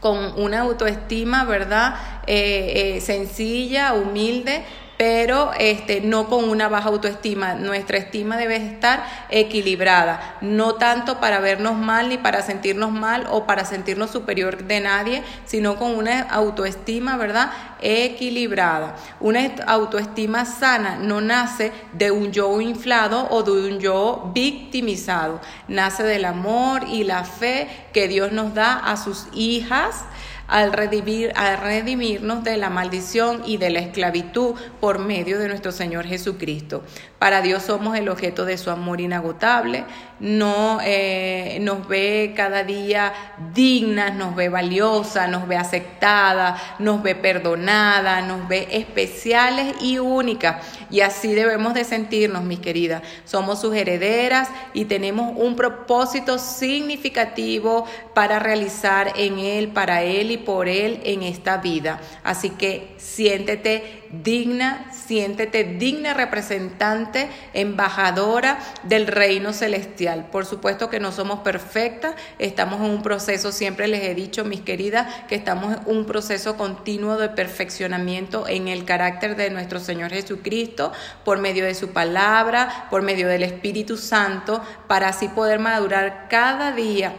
Con 0.00 0.38
una 0.38 0.60
autoestima, 0.60 1.44
¿verdad? 1.44 1.94
Eh, 2.26 2.96
eh, 2.96 3.00
sencilla, 3.00 3.94
humilde, 3.94 4.62
pero 4.96 5.52
este, 5.58 6.00
no 6.00 6.28
con 6.28 6.48
una 6.48 6.68
baja 6.68 6.88
autoestima. 6.88 7.54
Nuestra 7.54 7.98
estima 7.98 8.36
debe 8.36 8.56
estar 8.56 9.04
equilibrada, 9.30 10.36
no 10.40 10.74
tanto 10.74 11.20
para 11.20 11.40
vernos 11.40 11.76
mal 11.76 12.08
ni 12.08 12.18
para 12.18 12.42
sentirnos 12.42 12.92
mal 12.92 13.26
o 13.30 13.46
para 13.46 13.64
sentirnos 13.64 14.10
superior 14.10 14.64
de 14.64 14.80
nadie, 14.80 15.22
sino 15.44 15.76
con 15.76 15.96
una 15.96 16.20
autoestima, 16.22 17.16
¿verdad? 17.16 17.50
Equilibrada. 17.80 18.96
Una 19.20 19.40
autoestima 19.66 20.44
sana 20.44 20.96
no 20.96 21.20
nace 21.20 21.72
de 21.92 22.10
un 22.10 22.32
yo 22.32 22.60
inflado 22.60 23.26
o 23.30 23.42
de 23.42 23.52
un 23.52 23.80
yo 23.80 24.30
victimizado, 24.34 25.40
nace 25.68 26.02
del 26.02 26.24
amor 26.24 26.84
y 26.88 27.04
la 27.04 27.24
fe 27.24 27.68
que 27.92 28.08
Dios 28.08 28.32
nos 28.32 28.54
da 28.54 28.78
a 28.78 28.96
sus 28.96 29.26
hijas 29.32 30.04
al, 30.48 30.72
redimir, 30.72 31.32
al 31.36 31.58
redimirnos 31.58 32.44
de 32.44 32.56
la 32.56 32.70
maldición 32.70 33.42
y 33.44 33.56
de 33.56 33.70
la 33.70 33.80
esclavitud 33.80 34.54
por 34.80 34.98
medio 34.98 35.38
de 35.38 35.48
nuestro 35.48 35.72
Señor 35.72 36.06
Jesucristo. 36.06 36.82
Para 37.24 37.40
Dios 37.40 37.62
somos 37.62 37.96
el 37.96 38.10
objeto 38.10 38.44
de 38.44 38.58
su 38.58 38.68
amor 38.68 39.00
inagotable, 39.00 39.86
no 40.20 40.78
eh, 40.84 41.56
nos 41.62 41.88
ve 41.88 42.34
cada 42.36 42.64
día 42.64 43.14
dignas, 43.54 44.14
nos 44.14 44.36
ve 44.36 44.50
valiosa, 44.50 45.26
nos 45.26 45.48
ve 45.48 45.56
aceptada, 45.56 46.76
nos 46.78 47.02
ve 47.02 47.14
perdonada, 47.14 48.20
nos 48.20 48.46
ve 48.46 48.68
especiales 48.72 49.74
y 49.80 49.98
únicas. 49.98 50.62
Y 50.90 51.00
así 51.00 51.32
debemos 51.32 51.72
de 51.72 51.84
sentirnos, 51.84 52.44
mis 52.44 52.60
queridas. 52.60 53.00
Somos 53.24 53.58
sus 53.58 53.74
herederas 53.74 54.50
y 54.74 54.84
tenemos 54.84 55.32
un 55.34 55.56
propósito 55.56 56.38
significativo 56.38 57.86
para 58.12 58.38
realizar 58.38 59.14
en 59.16 59.38
Él, 59.38 59.68
para 59.68 60.02
Él 60.02 60.30
y 60.30 60.36
por 60.36 60.68
Él 60.68 61.00
en 61.04 61.22
esta 61.22 61.56
vida. 61.56 62.02
Así 62.22 62.50
que 62.50 62.94
siéntete 62.98 64.03
digna, 64.22 64.90
siéntete 64.92 65.64
digna 65.64 66.14
representante, 66.14 67.28
embajadora 67.52 68.58
del 68.82 69.06
reino 69.06 69.52
celestial. 69.52 70.26
Por 70.30 70.46
supuesto 70.46 70.90
que 70.90 71.00
no 71.00 71.12
somos 71.12 71.40
perfectas, 71.40 72.14
estamos 72.38 72.80
en 72.80 72.90
un 72.90 73.02
proceso, 73.02 73.52
siempre 73.52 73.88
les 73.88 74.02
he 74.04 74.14
dicho, 74.14 74.44
mis 74.44 74.60
queridas, 74.60 75.12
que 75.28 75.34
estamos 75.34 75.76
en 75.76 75.80
un 75.86 76.06
proceso 76.06 76.56
continuo 76.56 77.16
de 77.16 77.28
perfeccionamiento 77.28 78.46
en 78.48 78.68
el 78.68 78.84
carácter 78.84 79.36
de 79.36 79.50
nuestro 79.50 79.80
Señor 79.80 80.10
Jesucristo, 80.10 80.92
por 81.24 81.38
medio 81.38 81.64
de 81.64 81.74
su 81.74 81.90
palabra, 81.90 82.86
por 82.90 83.02
medio 83.02 83.28
del 83.28 83.42
Espíritu 83.42 83.96
Santo, 83.96 84.62
para 84.86 85.08
así 85.08 85.28
poder 85.28 85.58
madurar 85.58 86.28
cada 86.28 86.72
día 86.72 87.14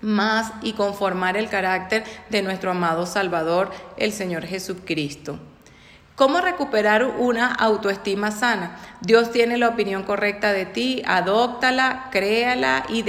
más 0.00 0.52
y 0.62 0.72
conformar 0.72 1.36
el 1.36 1.48
carácter 1.48 2.04
de 2.30 2.42
nuestro 2.42 2.70
amado 2.70 3.06
Salvador, 3.06 3.70
el 3.96 4.12
Señor 4.12 4.46
Jesucristo. 4.46 5.38
¿Cómo 6.20 6.42
recuperar 6.42 7.02
una 7.16 7.50
autoestima 7.50 8.30
sana? 8.30 8.76
Dios 9.00 9.32
tiene 9.32 9.56
la 9.56 9.68
opinión 9.68 10.02
correcta 10.02 10.52
de 10.52 10.66
ti, 10.66 11.02
adóptala, 11.06 12.10
créala 12.10 12.84
y, 12.90 13.02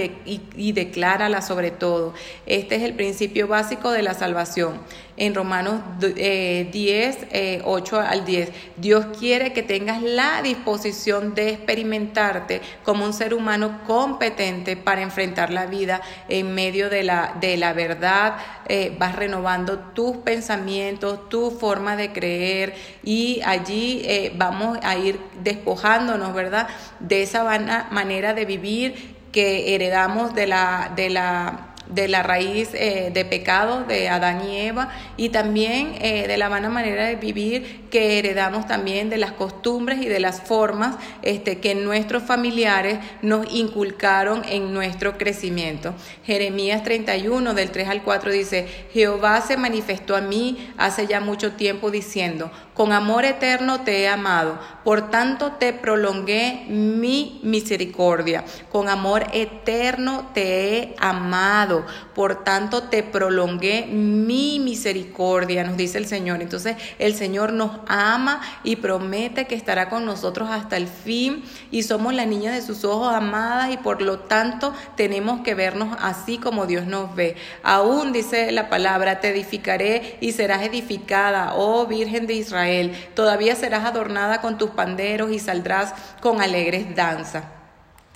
y, 0.55 0.71
declárala 0.71 1.41
sobre 1.41 1.71
todo. 1.71 2.13
Este 2.45 2.75
es 2.75 2.83
el 2.83 2.93
principio 2.93 3.49
básico 3.49 3.91
de 3.91 4.01
la 4.01 4.13
salvación. 4.13 4.79
En 5.21 5.35
Romanos 5.35 5.81
10, 5.99 7.27
eh, 7.29 7.61
8 7.63 8.01
eh, 8.01 8.05
al 8.09 8.25
10, 8.25 8.49
Dios 8.77 9.05
quiere 9.19 9.53
que 9.53 9.61
tengas 9.61 10.01
la 10.01 10.41
disposición 10.41 11.35
de 11.35 11.49
experimentarte 11.49 12.59
como 12.81 13.05
un 13.05 13.13
ser 13.13 13.35
humano 13.35 13.81
competente 13.85 14.75
para 14.75 15.03
enfrentar 15.03 15.51
la 15.53 15.67
vida 15.67 16.01
en 16.27 16.55
medio 16.55 16.89
de 16.89 17.03
la, 17.03 17.35
de 17.39 17.55
la 17.55 17.73
verdad. 17.73 18.37
Eh, 18.67 18.95
vas 18.97 19.15
renovando 19.15 19.77
tus 19.93 20.17
pensamientos, 20.17 21.29
tu 21.29 21.51
forma 21.51 21.95
de 21.95 22.11
creer 22.11 22.73
y 23.03 23.41
allí 23.45 24.31
vamos 24.37 24.79
a 24.81 24.97
ir 24.97 25.19
despojando 25.43 26.33
¿verdad? 26.33 26.67
De 26.99 27.21
esa 27.21 27.43
manera 27.91 28.33
de 28.33 28.45
vivir 28.45 29.21
que 29.31 29.75
heredamos 29.75 30.33
de 30.33 30.47
la, 30.47 30.91
de 30.95 31.11
la 31.11 31.70
de 31.87 32.07
la 32.07 32.23
raíz 32.23 32.69
eh, 32.73 33.11
de 33.13 33.25
pecado 33.25 33.83
de 33.83 34.09
Adán 34.09 34.47
y 34.47 34.59
Eva 34.59 34.89
y 35.17 35.29
también 35.29 35.95
eh, 35.99 36.27
de 36.27 36.37
la 36.37 36.49
vana 36.49 36.69
manera 36.69 37.05
de 37.05 37.15
vivir 37.15 37.81
que 37.89 38.19
heredamos 38.19 38.67
también 38.67 39.09
de 39.09 39.17
las 39.17 39.33
costumbres 39.33 40.01
y 40.01 40.07
de 40.07 40.19
las 40.19 40.41
formas 40.41 40.95
este, 41.21 41.59
que 41.59 41.75
nuestros 41.75 42.23
familiares 42.23 42.99
nos 43.21 43.51
inculcaron 43.53 44.43
en 44.47 44.73
nuestro 44.73 45.17
crecimiento. 45.17 45.93
Jeremías 46.25 46.83
31 46.83 47.53
del 47.53 47.71
3 47.71 47.89
al 47.89 48.03
4 48.03 48.31
dice, 48.31 48.67
Jehová 48.93 49.41
se 49.41 49.57
manifestó 49.57 50.15
a 50.15 50.21
mí 50.21 50.71
hace 50.77 51.07
ya 51.07 51.19
mucho 51.19 51.53
tiempo 51.53 51.91
diciendo, 51.91 52.51
con 52.73 52.93
amor 52.93 53.25
eterno 53.25 53.81
te 53.81 54.01
he 54.01 54.07
amado, 54.07 54.57
por 54.85 55.09
tanto 55.11 55.53
te 55.53 55.73
prolongué 55.73 56.65
mi 56.69 57.41
misericordia, 57.43 58.45
con 58.71 58.87
amor 58.87 59.27
eterno 59.33 60.31
te 60.33 60.77
he 60.77 60.95
amado 60.97 61.80
por 62.13 62.43
tanto 62.43 62.83
te 62.83 63.03
prolongué 63.03 63.87
mi 63.87 64.59
misericordia, 64.59 65.63
nos 65.63 65.77
dice 65.77 65.97
el 65.97 66.07
Señor. 66.07 66.41
Entonces 66.41 66.77
el 66.99 67.15
Señor 67.15 67.53
nos 67.53 67.71
ama 67.87 68.41
y 68.63 68.77
promete 68.77 69.47
que 69.47 69.55
estará 69.55 69.89
con 69.89 70.05
nosotros 70.05 70.49
hasta 70.49 70.77
el 70.77 70.87
fin 70.87 71.43
y 71.71 71.83
somos 71.83 72.13
la 72.13 72.25
niña 72.25 72.51
de 72.51 72.61
sus 72.61 72.83
ojos 72.83 73.13
amadas 73.13 73.71
y 73.71 73.77
por 73.77 74.01
lo 74.01 74.19
tanto 74.19 74.73
tenemos 74.95 75.41
que 75.41 75.55
vernos 75.55 75.97
así 76.01 76.37
como 76.37 76.65
Dios 76.65 76.85
nos 76.85 77.15
ve. 77.15 77.35
Aún 77.63 78.11
dice 78.11 78.51
la 78.51 78.69
palabra, 78.69 79.19
te 79.19 79.29
edificaré 79.29 80.17
y 80.21 80.31
serás 80.31 80.63
edificada, 80.63 81.53
oh 81.55 81.85
Virgen 81.87 82.27
de 82.27 82.33
Israel, 82.33 82.95
todavía 83.15 83.55
serás 83.55 83.85
adornada 83.85 84.41
con 84.41 84.57
tus 84.57 84.71
panderos 84.71 85.31
y 85.31 85.39
saldrás 85.39 85.93
con 86.21 86.41
alegres 86.41 86.95
danzas. 86.95 87.60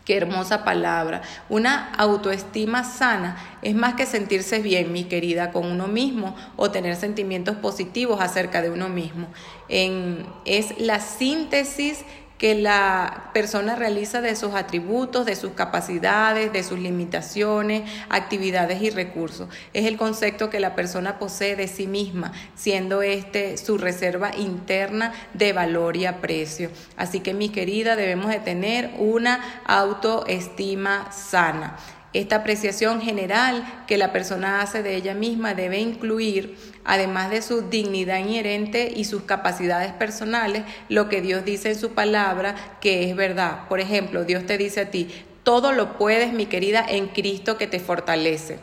Qué 0.06 0.16
hermosa 0.16 0.64
palabra. 0.64 1.24
Una 1.50 1.92
autoestima 1.96 2.84
sana 2.84 3.38
es 3.64 3.74
más 3.74 3.96
que 3.96 4.06
sentirse 4.06 4.60
bien, 4.60 4.92
mi 4.92 5.06
querida, 5.06 5.52
con 5.52 5.66
uno 5.66 5.88
mismo 5.88 6.36
o 6.56 6.70
tener 6.70 6.96
sentimientos 6.96 7.56
positivos 7.56 8.22
acerca 8.22 8.62
de 8.62 8.70
uno 8.70 8.88
mismo. 8.88 9.28
es 9.68 10.80
la 10.80 11.00
síntesis 11.00 12.06
que 12.46 12.54
la 12.54 13.32
persona 13.34 13.75
realiza 13.75 14.22
de 14.22 14.36
sus 14.36 14.54
atributos, 14.54 15.25
de 15.25 15.36
sus 15.36 15.54
capacidades, 15.54 16.54
de 16.54 16.62
sus 16.62 16.78
limitaciones, 16.78 17.90
actividades 18.08 18.84
y 18.84 18.92
recursos. 18.92 19.50
Es 19.74 19.88
el 19.88 19.98
concepto 19.98 20.52
que 20.52 20.60
la 20.60 20.75
persona 20.75 21.18
posee 21.18 21.56
de 21.56 21.68
sí 21.68 21.88
misma, 21.88 22.34
siendo 22.54 23.02
este 23.02 23.58
su 23.58 23.80
reserva 23.80 24.36
interna 24.36 25.12
de 25.34 25.54
valor 25.54 25.98
y 25.98 26.06
aprecio. 26.06 26.70
Así 26.98 27.20
que 27.20 27.34
mi 27.34 27.50
querida, 27.50 27.96
debemos 27.96 28.30
de 28.30 28.42
tener 28.42 28.92
una 29.00 29.64
autoestima 29.66 31.12
sana. 31.12 31.78
Esta 32.14 32.36
apreciación 32.36 33.02
general 33.02 33.86
que 33.88 33.98
la 33.98 34.14
persona 34.14 34.62
hace 34.62 34.84
de 34.84 34.96
ella 34.96 35.16
misma 35.16 35.56
debe 35.56 35.80
incluir, 35.80 36.56
además 36.86 37.30
de 37.30 37.42
su 37.42 37.70
dignidad 37.70 38.20
inherente 38.20 38.92
y 38.96 39.06
sus 39.06 39.24
capacidades 39.24 39.92
personales, 39.92 40.63
lo 40.88 41.10
que 41.10 41.22
Dios 41.22 41.44
dice 41.44 41.70
en 41.70 41.80
su 41.80 41.92
palabra 41.92 42.56
que 42.80 43.10
es 43.10 43.15
verdad. 43.15 43.68
Por 43.68 43.80
ejemplo, 43.80 44.24
Dios 44.24 44.46
te 44.46 44.58
dice 44.58 44.82
a 44.82 44.92
ti, 44.92 45.10
todo 45.44 45.72
lo 45.72 45.98
puedes, 45.98 46.34
mi 46.34 46.46
querida, 46.46 46.86
en 46.88 47.08
Cristo 47.08 47.58
que 47.58 47.68
te 47.68 47.80
fortalece. 47.80 48.60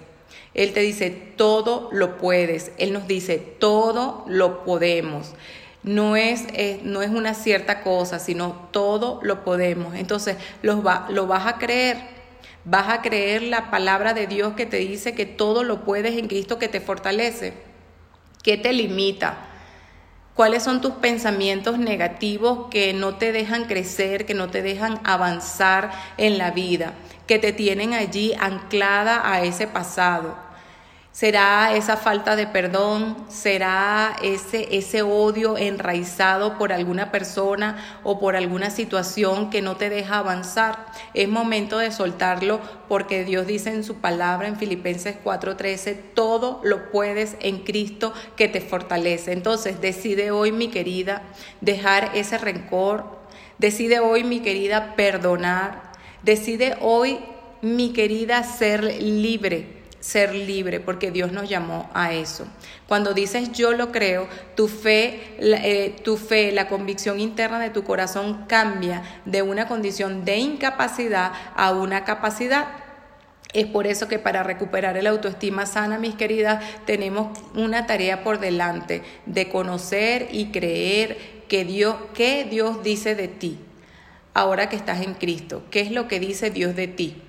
Él 0.54 0.72
te 0.72 0.80
dice, 0.80 1.10
todo 1.10 1.88
lo 1.92 2.18
puedes. 2.18 2.72
Él 2.78 2.92
nos 2.92 3.06
dice, 3.06 3.38
todo 3.38 4.24
lo 4.28 4.64
podemos. 4.64 5.32
No 5.82 6.16
es, 6.16 6.44
no 6.84 7.02
es 7.02 7.10
una 7.10 7.34
cierta 7.34 7.82
cosa, 7.82 8.18
sino 8.18 8.68
todo 8.70 9.20
lo 9.22 9.44
podemos. 9.44 9.94
Entonces, 9.94 10.36
lo, 10.62 10.82
va, 10.82 11.06
lo 11.10 11.26
vas 11.26 11.46
a 11.46 11.58
creer 11.58 12.22
Vas 12.64 12.88
a 12.90 13.02
creer 13.02 13.42
la 13.42 13.70
palabra 13.70 14.14
de 14.14 14.28
Dios 14.28 14.54
que 14.54 14.66
te 14.66 14.76
dice 14.76 15.14
que 15.14 15.26
todo 15.26 15.64
lo 15.64 15.84
puedes 15.84 16.16
en 16.16 16.28
Cristo 16.28 16.58
que 16.60 16.68
te 16.68 16.80
fortalece. 16.80 17.54
¿Qué 18.42 18.56
te 18.56 18.72
limita? 18.72 19.36
¿Cuáles 20.34 20.64
son 20.64 20.80
tus 20.80 20.94
pensamientos 20.94 21.78
negativos 21.78 22.68
que 22.70 22.92
no 22.92 23.14
te 23.14 23.30
dejan 23.30 23.66
crecer, 23.66 24.26
que 24.26 24.34
no 24.34 24.50
te 24.50 24.62
dejan 24.62 24.98
avanzar 25.04 25.92
en 26.16 26.38
la 26.38 26.50
vida, 26.50 26.94
que 27.28 27.38
te 27.38 27.52
tienen 27.52 27.94
allí 27.94 28.34
anclada 28.40 29.30
a 29.30 29.42
ese 29.42 29.68
pasado? 29.68 30.36
¿Será 31.12 31.76
esa 31.76 31.98
falta 31.98 32.36
de 32.36 32.46
perdón? 32.46 33.26
¿Será 33.28 34.16
ese, 34.22 34.74
ese 34.74 35.02
odio 35.02 35.58
enraizado 35.58 36.56
por 36.56 36.72
alguna 36.72 37.12
persona 37.12 38.00
o 38.02 38.18
por 38.18 38.34
alguna 38.34 38.70
situación 38.70 39.50
que 39.50 39.60
no 39.60 39.76
te 39.76 39.90
deja 39.90 40.18
avanzar? 40.18 40.86
Es 41.12 41.28
momento 41.28 41.76
de 41.76 41.92
soltarlo 41.92 42.60
porque 42.88 43.24
Dios 43.24 43.46
dice 43.46 43.74
en 43.74 43.84
su 43.84 43.96
palabra 43.96 44.48
en 44.48 44.56
Filipenses 44.56 45.16
4:13, 45.22 46.14
todo 46.14 46.62
lo 46.64 46.90
puedes 46.90 47.36
en 47.40 47.58
Cristo 47.58 48.14
que 48.34 48.48
te 48.48 48.62
fortalece. 48.62 49.32
Entonces 49.32 49.82
decide 49.82 50.30
hoy, 50.30 50.50
mi 50.50 50.68
querida, 50.68 51.24
dejar 51.60 52.12
ese 52.14 52.38
rencor. 52.38 53.04
Decide 53.58 54.00
hoy, 54.00 54.24
mi 54.24 54.40
querida, 54.40 54.96
perdonar. 54.96 55.92
Decide 56.22 56.78
hoy, 56.80 57.18
mi 57.60 57.92
querida, 57.92 58.44
ser 58.44 58.82
libre 58.82 59.81
ser 60.02 60.34
libre, 60.34 60.80
porque 60.80 61.12
Dios 61.12 61.30
nos 61.30 61.48
llamó 61.48 61.88
a 61.94 62.12
eso. 62.12 62.44
Cuando 62.88 63.14
dices 63.14 63.52
yo 63.52 63.72
lo 63.72 63.92
creo, 63.92 64.28
tu 64.56 64.66
fe, 64.66 65.36
eh, 65.38 65.94
tu 66.02 66.16
fe, 66.16 66.50
la 66.50 66.66
convicción 66.66 67.20
interna 67.20 67.60
de 67.60 67.70
tu 67.70 67.84
corazón 67.84 68.46
cambia 68.48 69.02
de 69.24 69.42
una 69.42 69.68
condición 69.68 70.24
de 70.24 70.38
incapacidad 70.38 71.32
a 71.54 71.70
una 71.70 72.04
capacidad. 72.04 72.66
Es 73.52 73.66
por 73.66 73.86
eso 73.86 74.08
que 74.08 74.18
para 74.18 74.42
recuperar 74.42 74.96
el 74.96 75.06
autoestima 75.06 75.66
sana, 75.66 75.98
mis 75.98 76.16
queridas, 76.16 76.64
tenemos 76.84 77.38
una 77.54 77.86
tarea 77.86 78.24
por 78.24 78.40
delante 78.40 79.02
de 79.26 79.48
conocer 79.50 80.28
y 80.32 80.46
creer 80.46 81.44
que 81.46 81.64
Dios, 81.64 81.94
qué 82.12 82.44
Dios 82.44 82.82
dice 82.82 83.14
de 83.14 83.28
ti 83.28 83.60
ahora 84.34 84.68
que 84.68 84.74
estás 84.74 85.02
en 85.02 85.14
Cristo. 85.14 85.62
¿Qué 85.70 85.80
es 85.80 85.92
lo 85.92 86.08
que 86.08 86.18
dice 86.18 86.50
Dios 86.50 86.74
de 86.74 86.88
ti? 86.88 87.22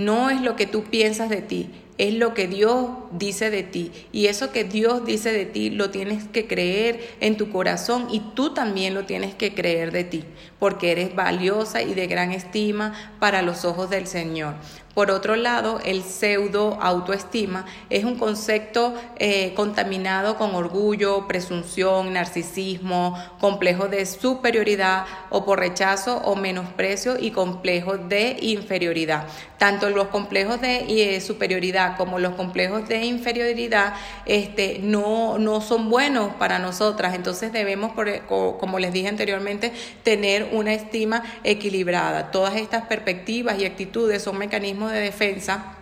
No 0.00 0.30
es 0.30 0.40
lo 0.40 0.56
que 0.56 0.66
tú 0.66 0.84
piensas 0.84 1.28
de 1.28 1.42
ti, 1.42 1.68
es 1.98 2.14
lo 2.14 2.32
que 2.32 2.48
Dios 2.48 2.88
dice 3.12 3.50
de 3.50 3.62
ti. 3.62 3.92
Y 4.12 4.28
eso 4.28 4.50
que 4.50 4.64
Dios 4.64 5.04
dice 5.04 5.30
de 5.30 5.44
ti 5.44 5.68
lo 5.68 5.90
tienes 5.90 6.24
que 6.26 6.46
creer 6.46 7.16
en 7.20 7.36
tu 7.36 7.50
corazón 7.50 8.08
y 8.10 8.20
tú 8.34 8.54
también 8.54 8.94
lo 8.94 9.04
tienes 9.04 9.34
que 9.34 9.54
creer 9.54 9.92
de 9.92 10.04
ti, 10.04 10.24
porque 10.58 10.92
eres 10.92 11.14
valiosa 11.14 11.82
y 11.82 11.92
de 11.92 12.06
gran 12.06 12.32
estima 12.32 12.94
para 13.18 13.42
los 13.42 13.66
ojos 13.66 13.90
del 13.90 14.06
Señor. 14.06 14.54
Por 14.94 15.12
otro 15.12 15.36
lado, 15.36 15.78
el 15.84 16.02
pseudo 16.02 16.76
autoestima 16.80 17.64
es 17.90 18.02
un 18.02 18.16
concepto 18.18 18.92
eh, 19.18 19.54
contaminado 19.54 20.36
con 20.36 20.52
orgullo, 20.56 21.28
presunción, 21.28 22.12
narcisismo, 22.12 23.16
complejo 23.38 23.86
de 23.86 24.04
superioridad 24.04 25.06
o 25.30 25.44
por 25.44 25.60
rechazo 25.60 26.16
o 26.18 26.34
menosprecio 26.34 27.16
y 27.20 27.30
complejo 27.30 27.98
de 27.98 28.36
inferioridad. 28.40 29.28
Tanto 29.58 29.90
los 29.90 30.08
complejos 30.08 30.60
de 30.60 30.86
eh, 30.88 31.20
superioridad 31.20 31.96
como 31.96 32.18
los 32.18 32.34
complejos 32.34 32.88
de 32.88 33.04
inferioridad 33.04 33.94
este, 34.26 34.80
no, 34.82 35.38
no 35.38 35.60
son 35.60 35.88
buenos 35.88 36.34
para 36.34 36.58
nosotras. 36.58 37.14
Entonces 37.14 37.52
debemos, 37.52 37.92
como 38.26 38.78
les 38.80 38.92
dije 38.92 39.06
anteriormente, 39.06 39.72
tener 40.02 40.48
una 40.50 40.72
estima 40.72 41.22
equilibrada. 41.44 42.32
Todas 42.32 42.56
estas 42.56 42.86
perspectivas 42.86 43.56
y 43.60 43.66
actitudes 43.66 44.22
son 44.22 44.36
mecanismos 44.38 44.79
de 44.88 45.00
defensa 45.00 45.76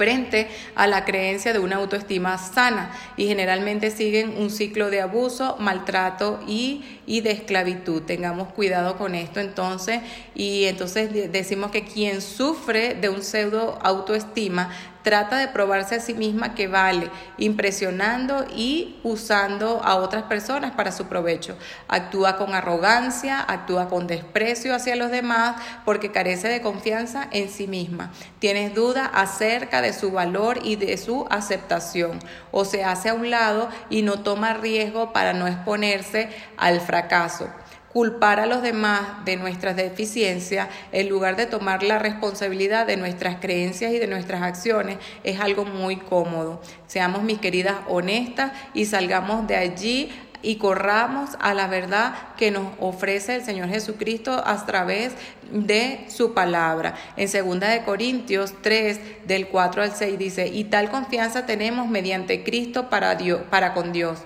frente 0.00 0.48
a 0.76 0.86
la 0.86 1.04
creencia 1.04 1.52
de 1.52 1.58
una 1.58 1.76
autoestima 1.76 2.38
sana 2.38 2.90
y 3.18 3.26
generalmente 3.26 3.90
siguen 3.90 4.34
un 4.38 4.48
ciclo 4.48 4.88
de 4.88 5.02
abuso, 5.02 5.56
maltrato 5.58 6.40
y, 6.46 6.82
y, 7.06 7.20
de 7.20 7.32
esclavitud. 7.32 8.00
Tengamos 8.04 8.48
cuidado 8.54 8.96
con 8.96 9.14
esto 9.14 9.40
entonces 9.40 10.00
y 10.34 10.64
entonces 10.64 11.10
decimos 11.30 11.70
que 11.70 11.84
quien 11.84 12.22
sufre 12.22 12.94
de 12.94 13.10
un 13.10 13.22
pseudo 13.22 13.78
autoestima 13.82 14.70
trata 15.02 15.38
de 15.38 15.48
probarse 15.48 15.96
a 15.96 16.00
sí 16.00 16.14
misma 16.14 16.54
que 16.54 16.68
vale, 16.68 17.10
impresionando 17.38 18.46
y 18.54 19.00
usando 19.02 19.82
a 19.82 19.96
otras 19.96 20.24
personas 20.24 20.72
para 20.72 20.92
su 20.92 21.06
provecho. 21.06 21.56
Actúa 21.88 22.36
con 22.36 22.54
arrogancia, 22.54 23.40
actúa 23.40 23.88
con 23.88 24.06
desprecio 24.06 24.74
hacia 24.74 24.96
los 24.96 25.10
demás 25.10 25.56
porque 25.84 26.10
carece 26.10 26.48
de 26.48 26.60
confianza 26.60 27.28
en 27.30 27.48
sí 27.48 27.66
misma. 27.66 28.12
Tienes 28.38 28.74
duda 28.74 29.06
acerca 29.06 29.82
de 29.82 29.92
su 29.92 30.10
valor 30.12 30.60
y 30.62 30.76
de 30.76 30.96
su 30.96 31.26
aceptación 31.30 32.18
o 32.50 32.64
se 32.64 32.84
hace 32.84 33.08
a 33.08 33.14
un 33.14 33.30
lado 33.30 33.68
y 33.88 34.02
no 34.02 34.20
toma 34.20 34.54
riesgo 34.54 35.12
para 35.12 35.32
no 35.32 35.46
exponerse 35.46 36.28
al 36.56 36.80
fracaso 36.80 37.48
culpar 37.92 38.38
a 38.40 38.46
los 38.46 38.62
demás 38.62 39.24
de 39.24 39.36
nuestras 39.36 39.76
deficiencias 39.76 40.68
en 40.92 41.08
lugar 41.08 41.36
de 41.36 41.46
tomar 41.46 41.82
la 41.82 41.98
responsabilidad 41.98 42.86
de 42.86 42.96
nuestras 42.96 43.36
creencias 43.40 43.92
y 43.92 43.98
de 43.98 44.06
nuestras 44.06 44.42
acciones 44.42 44.98
es 45.24 45.40
algo 45.40 45.64
muy 45.64 45.96
cómodo. 45.96 46.60
Seamos, 46.86 47.22
mis 47.22 47.38
queridas, 47.38 47.76
honestas 47.88 48.52
y 48.74 48.84
salgamos 48.84 49.46
de 49.46 49.56
allí 49.56 50.12
y 50.42 50.56
corramos 50.56 51.30
a 51.40 51.52
la 51.52 51.66
verdad 51.66 52.14
que 52.36 52.50
nos 52.50 52.68
ofrece 52.78 53.34
el 53.34 53.44
Señor 53.44 53.68
Jesucristo 53.68 54.42
a 54.44 54.64
través 54.64 55.12
de 55.50 56.06
su 56.08 56.32
palabra. 56.32 56.94
En 57.16 57.30
2 57.30 57.60
de 57.60 57.82
Corintios 57.84 58.54
3 58.62 59.26
del 59.26 59.48
4 59.48 59.82
al 59.82 59.94
6 59.94 60.18
dice, 60.18 60.46
"Y 60.46 60.64
tal 60.64 60.90
confianza 60.90 61.44
tenemos 61.44 61.88
mediante 61.88 62.42
Cristo 62.42 62.88
para 62.88 63.16
Dios, 63.16 63.42
para 63.50 63.74
con 63.74 63.92
Dios." 63.92 64.20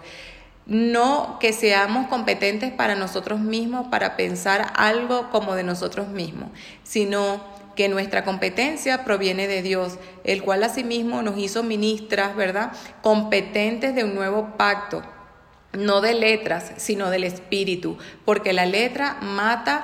No 0.66 1.38
que 1.40 1.52
seamos 1.52 2.08
competentes 2.08 2.72
para 2.72 2.94
nosotros 2.94 3.40
mismos, 3.40 3.88
para 3.88 4.16
pensar 4.16 4.72
algo 4.76 5.30
como 5.30 5.54
de 5.54 5.62
nosotros 5.62 6.08
mismos, 6.08 6.48
sino 6.82 7.42
que 7.74 7.88
nuestra 7.88 8.24
competencia 8.24 9.04
proviene 9.04 9.46
de 9.46 9.62
Dios, 9.62 9.98
el 10.24 10.42
cual 10.42 10.62
asimismo 10.62 11.22
nos 11.22 11.38
hizo 11.38 11.62
ministras, 11.62 12.34
¿verdad? 12.36 12.72
Competentes 13.02 13.94
de 13.94 14.04
un 14.04 14.14
nuevo 14.14 14.56
pacto, 14.56 15.02
no 15.72 16.00
de 16.00 16.14
letras, 16.14 16.72
sino 16.76 17.10
del 17.10 17.24
espíritu, 17.24 17.98
porque 18.24 18.52
la 18.52 18.64
letra 18.64 19.18
mata, 19.20 19.82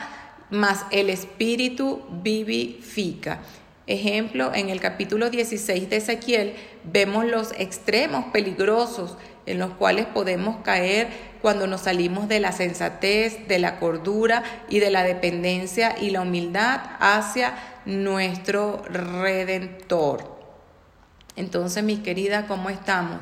mas 0.51 0.85
el 0.91 1.11
espíritu 1.11 2.03
vivifica. 2.23 3.41
Ejemplo, 3.87 4.53
en 4.55 4.69
el 4.69 4.81
capítulo 4.81 5.31
16 5.31 5.91
de 5.91 5.97
Ezequiel 5.97 6.55
vemos 6.85 7.25
los 7.25 7.53
extremos 7.59 8.27
peligrosos 8.27 9.17
en 9.47 9.59
los 9.59 9.73
cuales 9.73 10.07
podemos 10.07 10.59
caer 10.63 11.09
cuando 11.43 11.67
nos 11.67 11.83
salimos 11.83 12.29
de 12.29 12.41
la 12.41 12.53
sensatez, 12.53 13.49
de 13.49 13.59
la 13.59 13.79
cordura 13.79 14.43
y 14.69 14.79
de 14.79 14.91
la 14.91 15.03
dependencia 15.03 15.97
y 15.99 16.11
la 16.11 16.21
humildad 16.21 16.81
hacia 17.01 17.55
nuestro 17.87 18.83
redentor. 18.85 20.39
Entonces, 21.37 21.83
mis 21.83 22.01
queridas, 22.01 22.45
¿cómo 22.47 22.71
estamos? 22.71 23.21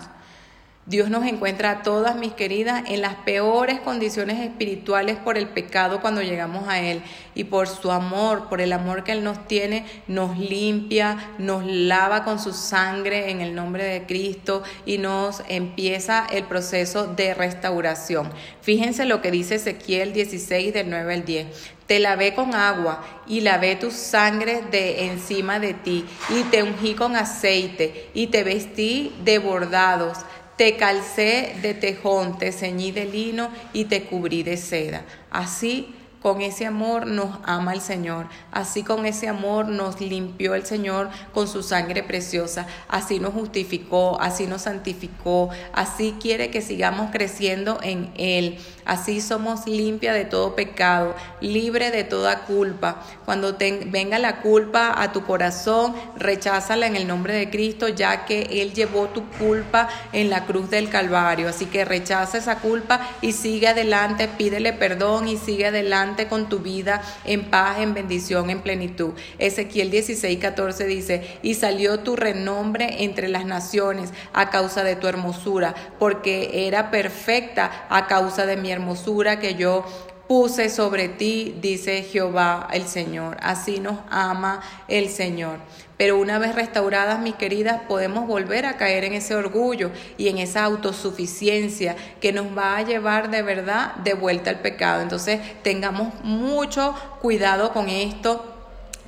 Dios 0.89 1.11
nos 1.11 1.27
encuentra 1.27 1.71
a 1.71 1.83
todas, 1.83 2.17
mis 2.17 2.33
queridas, 2.33 2.83
en 2.89 3.03
las 3.03 3.17
peores 3.17 3.79
condiciones 3.79 4.41
espirituales 4.41 5.19
por 5.19 5.37
el 5.37 5.47
pecado 5.47 6.01
cuando 6.01 6.23
llegamos 6.23 6.67
a 6.67 6.81
Él. 6.81 7.03
Y 7.35 7.45
por 7.45 7.69
su 7.69 7.91
amor, 7.91 8.49
por 8.49 8.63
el 8.63 8.73
amor 8.73 9.05
que 9.05 9.13
Él 9.13 9.23
nos 9.23 9.47
tiene, 9.47 9.85
nos 10.07 10.39
limpia, 10.39 11.35
nos 11.37 11.67
lava 11.67 12.25
con 12.25 12.39
su 12.39 12.55
sangre 12.55 13.31
en 13.31 13.43
el 13.43 13.55
nombre 13.55 13.85
de 13.85 14.07
Cristo 14.07 14.63
y 14.87 14.97
nos 14.97 15.43
empieza 15.49 16.27
el 16.33 16.45
proceso 16.45 17.07
de 17.07 17.35
restauración. 17.35 18.31
Fíjense 18.63 19.05
lo 19.05 19.21
que 19.21 19.31
dice 19.31 19.57
Ezequiel 19.57 20.15
16 20.15 20.73
del 20.73 20.89
9 20.89 21.15
al 21.15 21.25
10. 21.27 21.47
Te 21.87 22.01
lavé 22.01 22.35
con 22.35 22.55
agua 22.55 23.03
y 23.27 23.41
lavé 23.41 23.75
tus 23.77 23.95
sangre 23.95 24.63
de 24.71 25.07
encima 25.07 25.59
de 25.59 25.73
ti 25.73 26.05
y 26.29 26.43
te 26.45 26.63
ungí 26.63 26.95
con 26.95 27.17
aceite 27.17 28.11
y 28.13 28.27
te 28.27 28.45
vestí 28.45 29.15
de 29.25 29.39
bordados 29.39 30.19
te 30.59 30.77
calcé 30.77 31.55
de 31.63 31.73
tejón, 31.73 32.37
te 32.37 32.51
ceñí 32.51 32.91
de 32.91 33.05
lino 33.05 33.49
y 33.73 33.85
te 33.85 34.03
cubrí 34.03 34.43
de 34.43 34.57
seda. 34.57 35.05
Así 35.31 35.95
con 36.29 36.43
ese 36.43 36.67
amor 36.67 37.07
nos 37.07 37.39
ama 37.45 37.73
el 37.73 37.81
Señor, 37.81 38.27
así 38.53 38.83
con 38.83 39.07
ese 39.07 39.29
amor 39.29 39.67
nos 39.67 39.99
limpió 39.99 40.55
el 40.55 40.67
Señor 40.67 41.09
con 41.33 41.49
su 41.49 41.63
sangre 41.63 42.03
preciosa, 42.03 42.67
así 42.87 43.19
nos 43.19 43.33
justificó, 43.33 44.21
así 44.21 44.47
nos 44.47 44.61
santificó, 44.61 45.49
así 45.73 46.17
quiere 46.21 46.51
que 46.51 46.61
sigamos 46.61 47.11
creciendo 47.13 47.79
en 47.83 48.11
Él, 48.19 48.59
así 48.85 49.23
somos 49.23 49.67
limpia 49.67 50.13
de 50.13 50.27
todo 50.27 50.55
pecado, 50.55 51.15
libre 51.41 51.91
de 51.91 52.05
toda 52.05 52.41
culpa. 52.41 53.03
Cuando 53.25 53.57
venga 53.57 54.19
la 54.19 54.43
culpa 54.43 55.01
a 55.01 55.13
tu 55.13 55.25
corazón, 55.25 55.95
recházala 56.19 56.87
en 56.87 56.97
el 56.97 57.07
nombre 57.07 57.33
de 57.33 57.49
Cristo, 57.49 57.89
ya 57.89 58.27
que 58.27 58.43
Él 58.61 58.75
llevó 58.75 59.07
tu 59.07 59.25
culpa 59.39 59.89
en 60.13 60.29
la 60.29 60.45
cruz 60.45 60.69
del 60.69 60.91
Calvario, 60.91 61.49
así 61.49 61.65
que 61.65 61.87
rechaza 61.87 62.37
esa 62.37 62.59
culpa 62.59 63.01
y 63.23 63.33
sigue 63.33 63.69
adelante, 63.69 64.29
pídele 64.29 64.75
perdón 64.75 65.27
y 65.27 65.39
sigue 65.39 65.69
adelante 65.69 66.18
con 66.27 66.49
tu 66.49 66.59
vida 66.59 67.03
en 67.25 67.45
paz, 67.45 67.79
en 67.79 67.95
bendición, 67.95 68.51
en 68.51 68.61
plenitud. 68.61 69.13
Ezequiel 69.39 69.91
16, 69.91 70.39
14 70.39 70.85
dice, 70.87 71.39
y 71.43 71.55
salió 71.55 72.01
tu 72.01 72.17
renombre 72.17 73.05
entre 73.05 73.29
las 73.29 73.45
naciones 73.45 74.11
a 74.33 74.51
causa 74.51 74.83
de 74.83 74.97
tu 74.97 75.07
hermosura, 75.07 75.75
porque 75.99 76.67
era 76.67 76.91
perfecta 76.91 77.87
a 77.89 78.07
causa 78.07 78.47
de 78.47 78.57
mi 78.57 78.73
hermosura 78.73 79.39
que 79.39 79.55
yo 79.55 79.85
puse 80.29 80.69
sobre 80.69 81.09
ti, 81.09 81.57
dice 81.61 82.03
Jehová 82.03 82.69
el 82.73 82.87
Señor. 82.87 83.39
Así 83.41 83.81
nos 83.81 83.99
ama 84.11 84.61
el 84.87 85.09
Señor. 85.09 85.59
Pero 85.97 86.17
una 86.19 86.39
vez 86.39 86.55
restauradas, 86.55 87.19
mis 87.19 87.35
queridas, 87.35 87.81
podemos 87.89 88.29
volver 88.29 88.67
a 88.67 88.77
caer 88.77 89.05
en 89.05 89.15
ese 89.15 89.35
orgullo 89.35 89.91
y 90.17 90.29
en 90.29 90.39
esa 90.39 90.63
autosuficiencia 90.63 91.97
que 92.21 92.33
nos 92.33 92.57
va 92.57 92.77
a 92.77 92.83
llevar 92.83 93.31
de 93.31 93.43
verdad 93.43 93.97
de 93.97 94.15
vuelta 94.15 94.51
al 94.51 94.61
pecado. 94.61 95.03
Entonces, 95.03 95.41
tengamos 95.63 96.13
mucho 96.23 96.95
cuidado 97.21 97.73
con 97.73 97.89
esto 97.89 98.58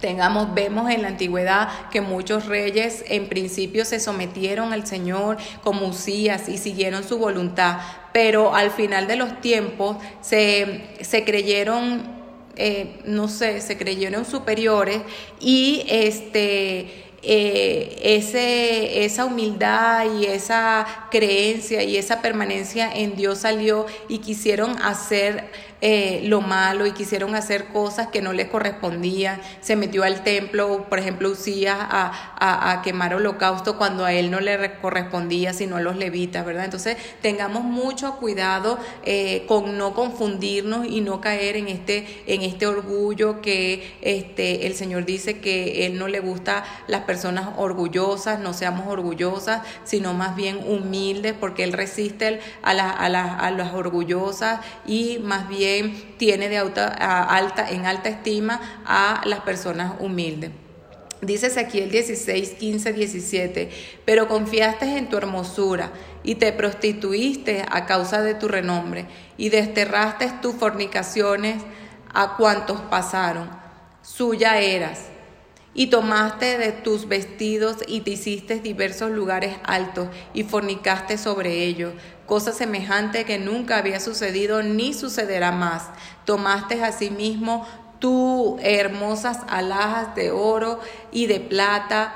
tengamos, 0.01 0.55
vemos 0.55 0.91
en 0.91 1.03
la 1.03 1.09
antigüedad 1.09 1.69
que 1.91 2.01
muchos 2.01 2.47
reyes 2.47 3.05
en 3.09 3.29
principio 3.29 3.85
se 3.85 4.01
sometieron 4.01 4.73
al 4.73 4.87
Señor 4.87 5.37
como 5.63 5.87
Usías 5.87 6.49
y 6.49 6.59
siguieron 6.59 7.05
su 7.05 7.19
voluntad, 7.19 7.79
pero 8.13 8.55
al 8.55 8.71
final 8.71 9.07
de 9.07 9.17
los 9.17 9.41
tiempos 9.41 9.97
se, 10.21 10.97
se 11.03 11.25
creyeron, 11.25 12.03
eh, 12.57 13.01
no 13.05 13.29
sé, 13.29 13.61
se 13.61 13.77
creyeron 13.77 14.25
superiores 14.25 15.03
y 15.41 15.85
este... 15.89 17.07
Eh, 17.23 17.99
ese, 18.03 19.05
esa 19.05 19.27
humildad 19.27 20.07
y 20.19 20.25
esa 20.25 20.87
creencia 21.11 21.83
y 21.83 21.97
esa 21.97 22.23
permanencia 22.23 22.93
en 22.93 23.17
Dios 23.17 23.39
salió 23.41 23.87
y 24.09 24.19
quisieron 24.19 24.81
hacer 24.83 25.51
eh, 25.83 26.21
lo 26.25 26.43
malo 26.43 26.87
y 26.87 26.93
quisieron 26.93 27.35
hacer 27.35 27.69
cosas 27.69 28.09
que 28.09 28.21
no 28.21 28.35
les 28.35 28.49
correspondían. 28.49 29.41
Se 29.63 29.77
metió 29.77 30.05
al 30.05 30.23
templo, 30.23 30.87
por 30.89 30.99
ejemplo, 30.99 31.31
Usías 31.31 31.79
a, 31.81 32.73
a, 32.73 32.83
quemar 32.83 33.15
holocausto 33.15 33.79
cuando 33.79 34.05
a 34.05 34.13
él 34.13 34.31
no 34.31 34.41
le 34.41 34.79
correspondía, 34.81 35.55
sino 35.55 35.77
a 35.77 35.81
los 35.81 35.97
levitas, 35.97 36.45
¿verdad? 36.45 36.65
Entonces, 36.65 36.97
tengamos 37.23 37.63
mucho 37.63 38.17
cuidado 38.17 38.79
eh, 39.05 39.45
con 39.47 39.79
no 39.79 39.95
confundirnos 39.95 40.87
y 40.87 41.01
no 41.01 41.21
caer 41.21 41.57
en 41.57 41.69
este, 41.69 42.25
en 42.27 42.43
este 42.43 42.67
orgullo 42.67 43.41
que 43.41 43.97
este, 44.03 44.67
el 44.67 44.75
Señor 44.75 45.07
dice 45.07 45.41
que 45.41 45.87
Él 45.87 45.99
no 45.99 46.09
le 46.09 46.21
gusta 46.21 46.65
las 46.89 47.03
personas 47.03 47.51
orgullosas, 47.57 48.41
no 48.41 48.53
seamos 48.53 48.87
orgullosas, 48.87 49.63
sino 49.85 50.13
más 50.13 50.37
bien 50.37 50.59
humildes, 50.67 51.00
porque 51.39 51.65
Él 51.65 51.73
resiste 51.73 52.41
a, 52.63 52.71
a, 52.73 53.47
a 53.47 53.51
las 53.51 53.73
orgullosas 53.73 54.61
y 54.87 55.19
más 55.19 55.49
bien 55.49 56.15
tiene 56.19 56.49
de 56.49 56.59
alta, 56.59 57.67
en 57.71 57.87
alta 57.87 58.09
estima 58.09 58.61
a 58.85 59.23
las 59.25 59.41
personas 59.41 59.95
humildes. 60.01 60.51
Dice 61.23 61.49
Ezequiel 61.49 61.91
16, 61.91 62.51
15, 62.53 62.93
17, 62.95 63.71
pero 64.07 64.27
confiaste 64.27 64.97
en 64.97 65.09
tu 65.11 65.19
hermosura 65.19 65.91
y 66.23 66.37
te 66.37 66.53
prostituiste 66.53 67.63
a 67.71 67.85
causa 67.85 68.23
de 68.23 68.35
tu 68.35 68.49
renombre 68.49 69.07
y 69.37 69.51
desterraste 69.51 70.33
tus 70.41 70.55
fornicaciones 70.55 71.63
a 72.13 72.37
cuantos 72.37 72.81
pasaron. 72.83 73.51
Suya 74.03 74.59
eras 74.61 75.11
y 75.75 75.87
tomaste 75.87 76.59
de 76.59 76.73
tus 76.73 77.07
vestidos 77.07 77.77
y 77.87 78.01
te 78.01 78.13
hiciste 78.13 78.61
diversos 78.61 79.11
lugares 79.11 79.57
altos 79.65 80.09
y 80.35 80.43
fornicaste 80.43 81.17
sobre 81.17 81.65
ellos, 81.65 81.93
cosa 82.27 82.53
semejante 82.53 83.25
que 83.25 83.39
nunca 83.39 83.79
había 83.79 84.01
sucedido 84.01 84.63
ni 84.63 84.95
sucederá 84.95 85.53
más. 85.53 85.89
Tomaste 86.25 86.83
asimismo 86.83 87.67
tú 88.01 88.59
hermosas 88.63 89.39
alhajas 89.49 90.15
de 90.15 90.31
oro 90.31 90.81
y 91.13 91.27
de 91.27 91.39
plata 91.39 92.15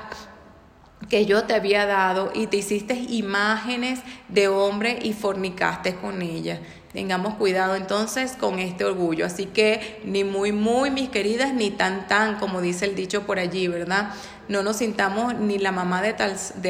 que 1.09 1.25
yo 1.25 1.43
te 1.43 1.53
había 1.53 1.85
dado 1.85 2.31
y 2.33 2.47
te 2.47 2.57
hiciste 2.57 2.95
imágenes 2.95 4.01
de 4.27 4.47
hombre 4.47 4.99
y 5.01 5.13
fornicaste 5.13 5.95
con 5.95 6.21
ellas. 6.21 6.59
Tengamos 6.95 7.33
cuidado 7.33 7.75
entonces 7.75 8.37
con 8.39 8.57
este 8.57 8.85
orgullo. 8.85 9.25
Así 9.25 9.47
que 9.47 9.99
ni 10.05 10.23
muy, 10.23 10.53
muy, 10.53 10.91
mis 10.91 11.09
queridas, 11.09 11.53
ni 11.53 11.69
tan, 11.69 12.07
tan, 12.07 12.35
como 12.39 12.61
dice 12.61 12.85
el 12.85 12.95
dicho 12.95 13.23
por 13.23 13.37
allí, 13.37 13.67
¿verdad? 13.67 14.13
No 14.47 14.63
nos 14.63 14.77
sintamos 14.77 15.35
ni 15.35 15.57
la 15.57 15.73
mamá 15.73 16.01
de, 16.01 16.13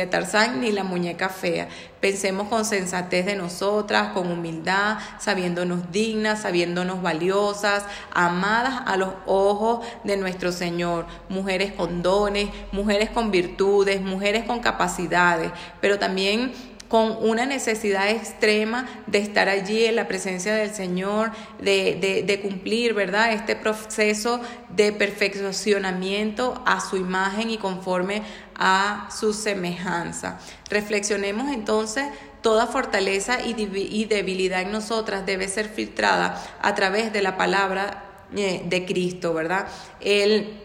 Tarzán 0.08 0.62
ni 0.62 0.72
la 0.72 0.84
muñeca 0.84 1.30
fea. 1.30 1.70
Pensemos 2.00 2.48
con 2.48 2.66
sensatez 2.66 3.28
de 3.28 3.36
nosotras, 3.36 4.14
con 4.14 4.32
humildad, 4.32 4.98
sabiéndonos 5.20 5.92
dignas, 5.92 6.42
sabiéndonos 6.42 7.04
valiosas, 7.04 7.84
amadas 8.12 8.82
a 8.88 8.98
los 8.98 9.10
ojos 9.28 9.86
de 10.04 10.18
nuestro 10.18 10.52
Señor. 10.52 11.06
Mujeres 11.30 11.72
con 11.72 12.02
dones, 12.02 12.50
mujeres 12.72 13.12
con 13.12 13.30
virtudes, 13.30 14.02
mujeres 14.02 14.44
con 14.46 14.60
capacidades, 14.60 15.52
pero 15.82 16.00
también 16.00 16.52
con 16.96 17.18
una 17.30 17.46
necesidad 17.46 18.10
extrema 18.10 18.88
de 19.06 19.18
estar 19.18 19.50
allí 19.50 19.84
en 19.84 19.98
la 19.98 20.08
presencia 20.08 20.56
del 20.56 20.74
Señor, 20.74 21.34
de, 21.60 22.24
de, 22.26 22.40
cumplir, 22.40 22.94
¿verdad? 22.94 23.34
Este 23.34 23.58
proceso 23.58 24.40
de 24.70 24.94
perfeccionamiento 24.94 26.64
a 26.66 26.80
su 26.80 26.96
imagen 26.96 27.50
y 27.50 27.58
conforme 27.58 28.22
a 28.56 29.10
su 29.12 29.34
semejanza. 29.34 30.40
Reflexionemos 30.70 31.54
entonces 31.54 32.06
Toda 32.42 32.68
fortaleza 32.68 33.40
y 33.44 34.06
debilidad 34.06 34.62
en 34.62 34.72
nosotras 34.72 35.26
debe 35.26 35.48
ser 35.48 35.68
filtrada 35.68 36.40
a 36.62 36.76
través 36.76 37.12
de 37.12 37.24
la 37.24 37.38
palabra 37.38 38.04
eh, 38.38 38.62
de 38.64 38.86
Cristo, 38.86 39.34
¿verdad? 39.34 39.68
El 40.00 40.65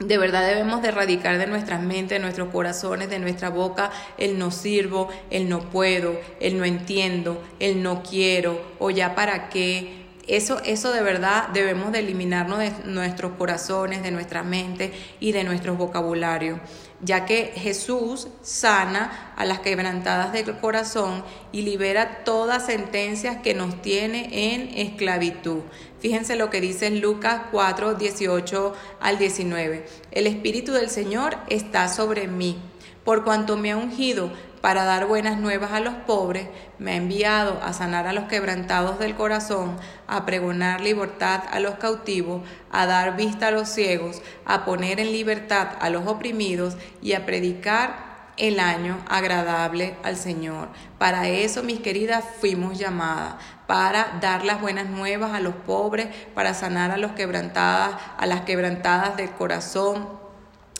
de 0.00 0.16
verdad 0.16 0.46
debemos 0.46 0.80
de 0.80 0.88
erradicar 0.88 1.38
de 1.38 1.46
nuestras 1.46 1.82
mentes, 1.82 2.18
de 2.18 2.18
nuestros 2.18 2.48
corazones, 2.48 3.10
de 3.10 3.18
nuestra 3.18 3.50
boca 3.50 3.90
el 4.16 4.38
no 4.38 4.50
sirvo, 4.50 5.08
el 5.30 5.48
no 5.48 5.60
puedo, 5.60 6.18
el 6.40 6.58
no 6.58 6.64
entiendo, 6.64 7.42
el 7.60 7.82
no 7.82 8.02
quiero 8.02 8.60
o 8.78 8.90
ya 8.90 9.14
para 9.14 9.50
qué. 9.50 10.00
Eso, 10.26 10.60
eso 10.64 10.92
de 10.92 11.02
verdad 11.02 11.48
debemos 11.48 11.92
de 11.92 11.98
eliminarnos 11.98 12.58
de 12.58 12.72
nuestros 12.86 13.32
corazones, 13.32 14.02
de 14.02 14.10
nuestra 14.10 14.42
mente 14.42 14.92
y 15.18 15.32
de 15.32 15.44
nuestros 15.44 15.76
vocabularios 15.76 16.58
ya 17.02 17.24
que 17.24 17.52
Jesús 17.54 18.28
sana 18.42 19.32
a 19.36 19.44
las 19.44 19.60
quebrantadas 19.60 20.32
del 20.32 20.58
corazón 20.58 21.24
y 21.52 21.62
libera 21.62 22.24
todas 22.24 22.66
sentencias 22.66 23.38
que 23.38 23.54
nos 23.54 23.80
tiene 23.82 24.54
en 24.54 24.68
esclavitud. 24.78 25.60
Fíjense 26.00 26.36
lo 26.36 26.50
que 26.50 26.60
dice 26.60 26.90
Lucas 26.90 27.42
4, 27.50 27.94
18 27.94 28.74
al 29.00 29.18
19. 29.18 29.86
El 30.10 30.26
Espíritu 30.26 30.72
del 30.72 30.90
Señor 30.90 31.36
está 31.48 31.88
sobre 31.88 32.26
mí, 32.26 32.58
por 33.04 33.24
cuanto 33.24 33.56
me 33.56 33.72
ha 33.72 33.76
ungido 33.76 34.30
para 34.60 34.84
dar 34.84 35.06
buenas 35.06 35.38
nuevas 35.38 35.72
a 35.72 35.80
los 35.80 35.94
pobres, 35.94 36.48
me 36.78 36.92
ha 36.92 36.96
enviado 36.96 37.60
a 37.62 37.72
sanar 37.72 38.06
a 38.06 38.12
los 38.12 38.24
quebrantados 38.24 38.98
del 38.98 39.14
corazón, 39.14 39.76
a 40.06 40.26
pregonar 40.26 40.80
libertad 40.80 41.42
a 41.50 41.60
los 41.60 41.76
cautivos, 41.76 42.42
a 42.70 42.86
dar 42.86 43.16
vista 43.16 43.48
a 43.48 43.50
los 43.50 43.68
ciegos, 43.68 44.22
a 44.44 44.64
poner 44.64 45.00
en 45.00 45.12
libertad 45.12 45.68
a 45.80 45.88
los 45.90 46.06
oprimidos 46.06 46.76
y 47.00 47.14
a 47.14 47.24
predicar 47.24 48.10
el 48.36 48.58
año 48.58 48.98
agradable 49.08 49.96
al 50.02 50.16
Señor. 50.16 50.68
Para 50.98 51.28
eso, 51.28 51.62
mis 51.62 51.80
queridas, 51.80 52.24
fuimos 52.40 52.78
llamadas, 52.78 53.34
para 53.66 54.18
dar 54.20 54.44
las 54.44 54.60
buenas 54.60 54.88
nuevas 54.88 55.32
a 55.32 55.40
los 55.40 55.54
pobres, 55.54 56.08
para 56.34 56.54
sanar 56.54 56.90
a 56.90 56.96
los 56.96 57.12
a 57.12 58.26
las 58.26 58.40
quebrantadas 58.42 59.16
del 59.16 59.30
corazón, 59.30 60.29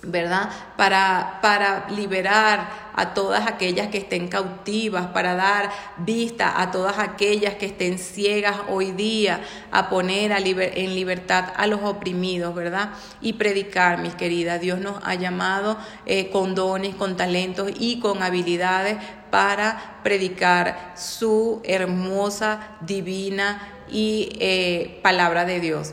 ¿verdad? 0.02 0.48
Para, 0.76 1.38
para 1.42 1.88
liberar 1.90 2.90
a 2.94 3.14
todas 3.14 3.46
aquellas 3.46 3.88
que 3.88 3.98
estén 3.98 4.28
cautivas, 4.28 5.08
para 5.08 5.34
dar 5.34 5.70
vista 5.98 6.60
a 6.60 6.70
todas 6.70 6.98
aquellas 6.98 7.54
que 7.54 7.66
estén 7.66 7.98
ciegas 7.98 8.56
hoy 8.68 8.92
día, 8.92 9.40
a 9.70 9.88
poner 9.88 10.32
en 10.32 10.94
libertad 10.94 11.52
a 11.56 11.66
los 11.66 11.80
oprimidos, 11.82 12.54
¿verdad? 12.54 12.90
Y 13.20 13.34
predicar, 13.34 13.98
mis 13.98 14.14
queridas. 14.14 14.60
Dios 14.60 14.80
nos 14.80 14.96
ha 15.04 15.14
llamado 15.14 15.76
eh, 16.06 16.30
con 16.30 16.54
dones, 16.54 16.94
con 16.94 17.16
talentos 17.16 17.70
y 17.78 18.00
con 18.00 18.22
habilidades 18.22 18.96
para 19.30 20.00
predicar 20.02 20.92
su 20.96 21.60
hermosa, 21.64 22.76
divina 22.80 23.84
y 23.90 24.36
eh, 24.40 24.98
palabra 25.02 25.44
de 25.44 25.60
Dios. 25.60 25.92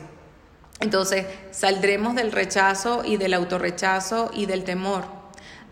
Entonces, 0.80 1.26
saldremos 1.50 2.14
del 2.14 2.32
rechazo 2.32 3.02
y 3.04 3.16
del 3.16 3.34
autorrechazo 3.34 4.30
y 4.32 4.46
del 4.46 4.64
temor 4.64 5.18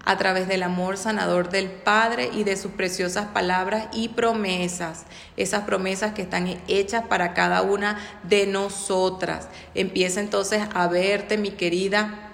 a 0.07 0.17
través 0.17 0.47
del 0.47 0.63
amor 0.63 0.97
sanador 0.97 1.51
del 1.51 1.69
Padre 1.69 2.31
y 2.33 2.45
de 2.45 2.57
sus 2.57 2.71
preciosas 2.71 3.27
palabras 3.27 3.89
y 3.93 4.09
promesas, 4.09 5.05
esas 5.37 5.65
promesas 5.65 6.15
que 6.15 6.23
están 6.23 6.61
hechas 6.69 7.05
para 7.07 7.35
cada 7.35 7.63
una 7.63 7.99
de 8.23 8.47
nosotras. 8.47 9.49
Empieza 9.75 10.21
entonces 10.21 10.63
a 10.75 10.87
verte, 10.87 11.37
mi 11.39 11.51
querida, 11.51 12.26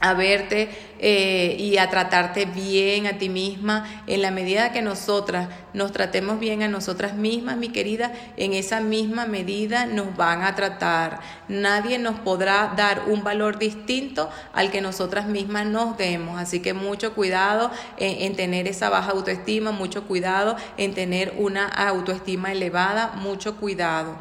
a 0.00 0.14
verte 0.14 0.68
eh, 1.00 1.56
y 1.58 1.78
a 1.78 1.90
tratarte 1.90 2.44
bien 2.44 3.06
a 3.06 3.18
ti 3.18 3.28
misma. 3.28 4.02
En 4.06 4.22
la 4.22 4.30
medida 4.30 4.72
que 4.72 4.82
nosotras 4.82 5.48
nos 5.72 5.92
tratemos 5.92 6.38
bien 6.38 6.62
a 6.62 6.68
nosotras 6.68 7.14
mismas, 7.14 7.56
mi 7.56 7.68
querida, 7.68 8.12
en 8.36 8.52
esa 8.52 8.80
misma 8.80 9.26
medida 9.26 9.86
nos 9.86 10.16
van 10.16 10.42
a 10.42 10.54
tratar. 10.54 11.20
Nadie 11.48 11.98
nos 11.98 12.18
podrá 12.20 12.74
dar 12.76 13.02
un 13.06 13.24
valor 13.24 13.58
distinto 13.58 14.30
al 14.52 14.70
que 14.70 14.80
nosotras 14.80 15.26
mismas 15.26 15.66
nos 15.66 15.96
demos. 15.96 16.38
Así 16.40 16.60
que 16.60 16.74
mucho 16.74 17.14
cuidado 17.14 17.70
en, 17.96 18.22
en 18.22 18.36
tener 18.36 18.66
esa 18.66 18.88
baja 18.88 19.12
autoestima, 19.12 19.72
mucho 19.72 20.04
cuidado 20.04 20.56
en 20.76 20.94
tener 20.94 21.34
una 21.38 21.66
autoestima 21.66 22.52
elevada, 22.52 23.12
mucho 23.16 23.56
cuidado. 23.56 24.16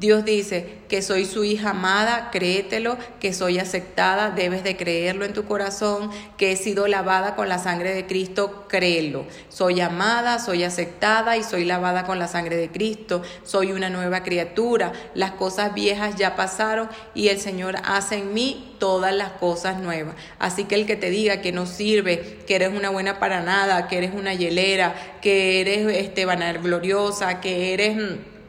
Dios 0.00 0.24
dice 0.24 0.78
que 0.88 1.02
soy 1.02 1.26
su 1.26 1.44
hija 1.44 1.70
amada, 1.70 2.30
créetelo, 2.32 2.96
que 3.20 3.34
soy 3.34 3.58
aceptada, 3.58 4.30
debes 4.30 4.64
de 4.64 4.74
creerlo 4.74 5.26
en 5.26 5.34
tu 5.34 5.44
corazón, 5.44 6.10
que 6.38 6.52
he 6.52 6.56
sido 6.56 6.88
lavada 6.88 7.36
con 7.36 7.50
la 7.50 7.58
sangre 7.58 7.92
de 7.92 8.06
Cristo, 8.06 8.64
créelo. 8.66 9.26
Soy 9.50 9.82
amada, 9.82 10.38
soy 10.38 10.64
aceptada 10.64 11.36
y 11.36 11.42
soy 11.42 11.66
lavada 11.66 12.06
con 12.06 12.18
la 12.18 12.28
sangre 12.28 12.56
de 12.56 12.70
Cristo, 12.70 13.20
soy 13.42 13.72
una 13.72 13.90
nueva 13.90 14.22
criatura, 14.22 14.92
las 15.14 15.32
cosas 15.32 15.74
viejas 15.74 16.16
ya 16.16 16.34
pasaron 16.34 16.88
y 17.14 17.28
el 17.28 17.38
Señor 17.38 17.76
hace 17.84 18.16
en 18.16 18.32
mí 18.32 18.74
todas 18.78 19.14
las 19.14 19.32
cosas 19.32 19.80
nuevas. 19.82 20.14
Así 20.38 20.64
que 20.64 20.76
el 20.76 20.86
que 20.86 20.96
te 20.96 21.10
diga 21.10 21.42
que 21.42 21.52
no 21.52 21.66
sirve, 21.66 22.38
que 22.46 22.54
eres 22.54 22.70
una 22.72 22.88
buena 22.88 23.18
para 23.18 23.42
nada, 23.42 23.86
que 23.86 23.98
eres 23.98 24.14
una 24.14 24.32
hielera, 24.32 25.18
que 25.20 25.60
eres 25.60 25.94
este, 25.94 26.24
gloriosa, 26.24 27.42
que 27.42 27.74
eres 27.74 27.96
mm, 27.96 28.39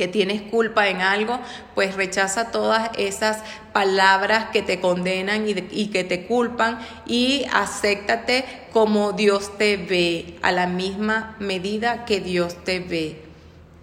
que 0.00 0.08
tienes 0.08 0.40
culpa 0.40 0.88
en 0.88 1.02
algo, 1.02 1.38
pues 1.74 1.94
rechaza 1.94 2.50
todas 2.50 2.90
esas 2.96 3.42
palabras 3.74 4.46
que 4.50 4.62
te 4.62 4.80
condenan 4.80 5.46
y, 5.46 5.52
y, 5.70 5.88
que 5.88 6.04
te 6.04 6.24
culpan 6.24 6.78
y 7.04 7.44
acéptate 7.52 8.46
como 8.72 9.12
Dios 9.12 9.58
te 9.58 9.76
ve, 9.76 10.38
a 10.40 10.52
la 10.52 10.66
misma 10.66 11.36
medida 11.38 12.06
que 12.06 12.20
Dios 12.20 12.64
te 12.64 12.80
ve. 12.80 13.29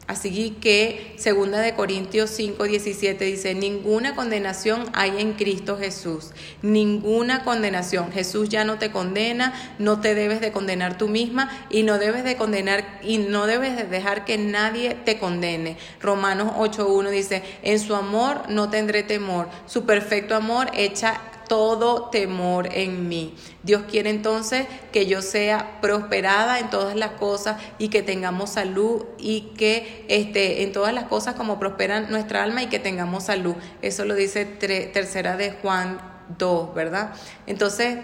Así 0.08 0.56
que 0.62 1.16
segunda 1.18 1.60
de 1.60 1.74
Corintios 1.74 2.30
5, 2.30 2.64
17 2.64 3.26
dice, 3.26 3.54
ninguna 3.54 4.16
condenación 4.16 4.86
hay 4.94 5.20
en 5.20 5.34
Cristo 5.34 5.78
Jesús, 5.78 6.32
ninguna 6.62 7.44
condenación. 7.44 8.14
Jesús 8.14 8.48
ya 8.48 8.64
no 8.64 8.80
te 8.80 8.90
condena, 8.90 9.54
no 9.80 10.00
te 10.00 10.16
debes 10.16 10.40
de 10.40 10.54
condenar 10.54 10.98
tú 10.98 11.10
misma 11.10 11.50
y 11.70 11.84
no 11.84 11.98
debes 11.98 12.24
de 12.24 12.38
condenar 12.38 13.00
y 13.04 13.18
no 13.18 13.48
debes 13.48 13.76
de 13.76 13.84
dejar 13.84 14.24
que 14.24 14.38
nadie 14.38 14.96
te 14.96 15.20
condene. 15.20 15.76
Romanos 16.00 16.54
8, 16.58 16.88
dice, 17.12 17.44
en 17.62 17.78
su 17.78 17.94
amor 17.94 18.50
no 18.50 18.70
tendré 18.70 19.04
temor, 19.04 19.50
su 19.66 19.86
perfecto 19.86 20.36
amor 20.36 20.72
echa 20.74 21.20
todo 21.48 22.10
temor 22.10 22.70
en 22.74 23.08
mí. 23.08 23.36
Dios 23.64 23.84
quiere 23.90 24.10
entonces 24.10 24.68
que 24.92 25.06
yo 25.06 25.22
sea 25.22 25.80
prosperada 25.82 26.60
en 26.60 26.70
todas 26.70 26.96
las 26.96 27.12
cosas 27.12 27.62
y 27.78 27.90
que 27.90 28.02
tengamos 28.02 28.52
salud 28.52 29.06
y 29.18 29.54
que 29.58 30.06
este, 30.10 30.64
en 30.64 30.72
todas 30.72 30.94
las 30.94 31.06
cosas 31.06 31.36
como 31.36 31.60
prosperan 31.60 32.10
nuestra 32.10 32.44
alma 32.44 32.64
y 32.64 32.68
que 32.68 32.80
tengamos 32.80 33.26
salud. 33.26 33.56
Eso 33.82 34.06
lo 34.06 34.16
dice 34.16 34.46
tercera 34.46 35.38
de 35.38 35.52
Juan 35.52 36.00
2, 36.38 36.74
¿verdad? 36.74 37.14
Entonces, 37.46 37.98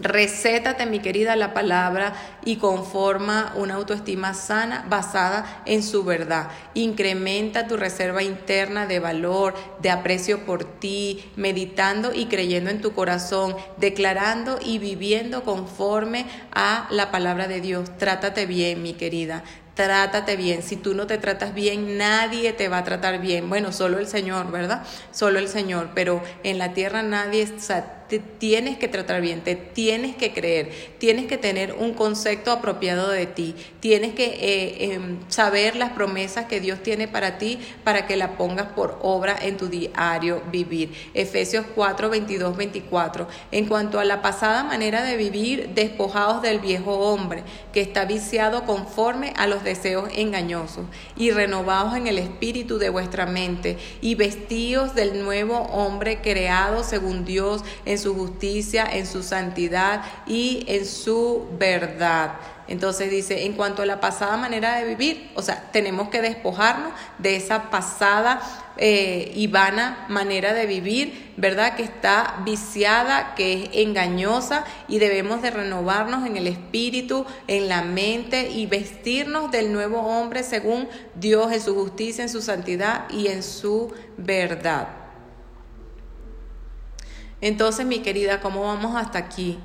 Recétate, 0.00 0.86
mi 0.86 1.00
querida, 1.00 1.36
la 1.36 1.52
palabra 1.52 2.14
y 2.42 2.56
conforma 2.56 3.52
una 3.56 3.74
autoestima 3.74 4.32
sana 4.32 4.86
basada 4.88 5.62
en 5.66 5.82
su 5.82 6.04
verdad. 6.04 6.48
Incrementa 6.72 7.66
tu 7.66 7.76
reserva 7.76 8.22
interna 8.22 8.86
de 8.86 8.98
valor, 8.98 9.54
de 9.82 9.90
aprecio 9.90 10.46
por 10.46 10.64
ti, 10.64 11.30
meditando 11.36 12.14
y 12.14 12.26
creyendo 12.26 12.70
en 12.70 12.80
tu 12.80 12.94
corazón, 12.94 13.54
declarando 13.76 14.58
y 14.64 14.78
viviendo 14.78 15.44
conforme 15.44 16.24
a 16.50 16.88
la 16.90 17.10
palabra 17.10 17.46
de 17.46 17.60
Dios. 17.60 17.96
Trátate 17.98 18.46
bien, 18.46 18.82
mi 18.82 18.94
querida 18.94 19.44
trátate 19.74 20.36
bien. 20.36 20.62
Si 20.62 20.76
tú 20.76 20.94
no 20.94 21.06
te 21.06 21.16
tratas 21.16 21.54
bien, 21.54 21.96
nadie 21.96 22.52
te 22.52 22.68
va 22.68 22.78
a 22.78 22.84
tratar 22.84 23.18
bien. 23.18 23.48
Bueno, 23.48 23.72
solo 23.72 23.98
el 23.98 24.06
Señor, 24.06 24.50
¿verdad? 24.50 24.82
Solo 25.10 25.38
el 25.38 25.48
Señor, 25.48 25.92
pero 25.94 26.22
en 26.42 26.58
la 26.58 26.74
tierra 26.74 27.02
nadie, 27.02 27.46
te 28.10 28.18
tienes 28.18 28.76
que 28.76 28.88
tratar 28.88 29.20
bien, 29.20 29.40
te 29.42 29.54
tienes 29.54 30.16
que 30.16 30.32
creer, 30.32 30.72
tienes 30.98 31.26
que 31.26 31.38
tener 31.38 31.74
un 31.74 31.94
concepto 31.94 32.50
apropiado 32.50 33.08
de 33.08 33.26
ti, 33.26 33.54
tienes 33.78 34.14
que 34.14 34.24
eh, 34.24 34.94
em, 34.94 35.20
saber 35.28 35.76
las 35.76 35.92
promesas 35.92 36.46
que 36.46 36.58
Dios 36.58 36.82
tiene 36.82 37.06
para 37.06 37.38
ti 37.38 37.60
para 37.84 38.08
que 38.08 38.16
la 38.16 38.36
pongas 38.36 38.66
por 38.72 38.98
obra 39.02 39.36
en 39.40 39.56
tu 39.56 39.68
diario 39.68 40.42
vivir. 40.50 40.92
Efesios 41.14 41.64
4, 41.72 42.10
22, 42.10 42.56
24. 42.56 43.28
En 43.52 43.66
cuanto 43.66 44.00
a 44.00 44.04
la 44.04 44.22
pasada 44.22 44.64
manera 44.64 45.04
de 45.04 45.16
vivir, 45.16 45.68
despojados 45.76 46.42
del 46.42 46.58
viejo 46.58 46.92
hombre 46.98 47.44
que 47.72 47.80
está 47.80 48.06
viciado 48.06 48.64
conforme 48.64 49.34
a 49.36 49.46
los 49.46 49.62
deseos 49.62 50.10
engañosos 50.16 50.86
y 51.16 51.30
renovados 51.30 51.94
en 51.94 52.08
el 52.08 52.18
espíritu 52.18 52.78
de 52.78 52.90
vuestra 52.90 53.26
mente 53.26 53.78
y 54.00 54.16
vestidos 54.16 54.96
del 54.96 55.22
nuevo 55.22 55.58
hombre 55.58 56.20
creado 56.20 56.82
según 56.82 57.24
Dios 57.24 57.62
en 57.84 57.99
su 58.00 58.14
justicia, 58.14 58.84
en 58.90 59.06
su 59.06 59.22
santidad 59.22 60.02
y 60.26 60.64
en 60.66 60.84
su 60.84 61.46
verdad. 61.58 62.32
Entonces 62.70 63.10
dice, 63.10 63.46
en 63.46 63.54
cuanto 63.54 63.82
a 63.82 63.86
la 63.86 64.00
pasada 64.00 64.36
manera 64.36 64.76
de 64.76 64.84
vivir, 64.84 65.28
o 65.34 65.42
sea, 65.42 65.70
tenemos 65.72 66.08
que 66.08 66.22
despojarnos 66.22 66.92
de 67.18 67.34
esa 67.34 67.68
pasada 67.68 68.40
eh, 68.76 69.32
y 69.34 69.48
vana 69.48 70.06
manera 70.08 70.54
de 70.54 70.66
vivir, 70.66 71.32
¿verdad? 71.36 71.74
Que 71.74 71.82
está 71.82 72.40
viciada, 72.44 73.34
que 73.34 73.64
es 73.64 73.70
engañosa 73.72 74.64
y 74.86 75.00
debemos 75.00 75.42
de 75.42 75.50
renovarnos 75.50 76.24
en 76.24 76.36
el 76.36 76.46
espíritu, 76.46 77.26
en 77.48 77.68
la 77.68 77.82
mente 77.82 78.50
y 78.50 78.66
vestirnos 78.66 79.50
del 79.50 79.72
nuevo 79.72 80.02
hombre 80.02 80.44
según 80.44 80.88
Dios 81.16 81.50
en 81.52 81.60
su 81.60 81.74
justicia, 81.74 82.22
en 82.22 82.30
su 82.30 82.40
santidad 82.40 83.10
y 83.10 83.26
en 83.26 83.42
su 83.42 83.92
verdad. 84.16 84.99
Entonces, 87.40 87.86
mi 87.86 88.00
querida, 88.00 88.40
¿cómo 88.40 88.62
vamos 88.64 88.96
hasta 88.96 89.18
aquí? 89.18 89.58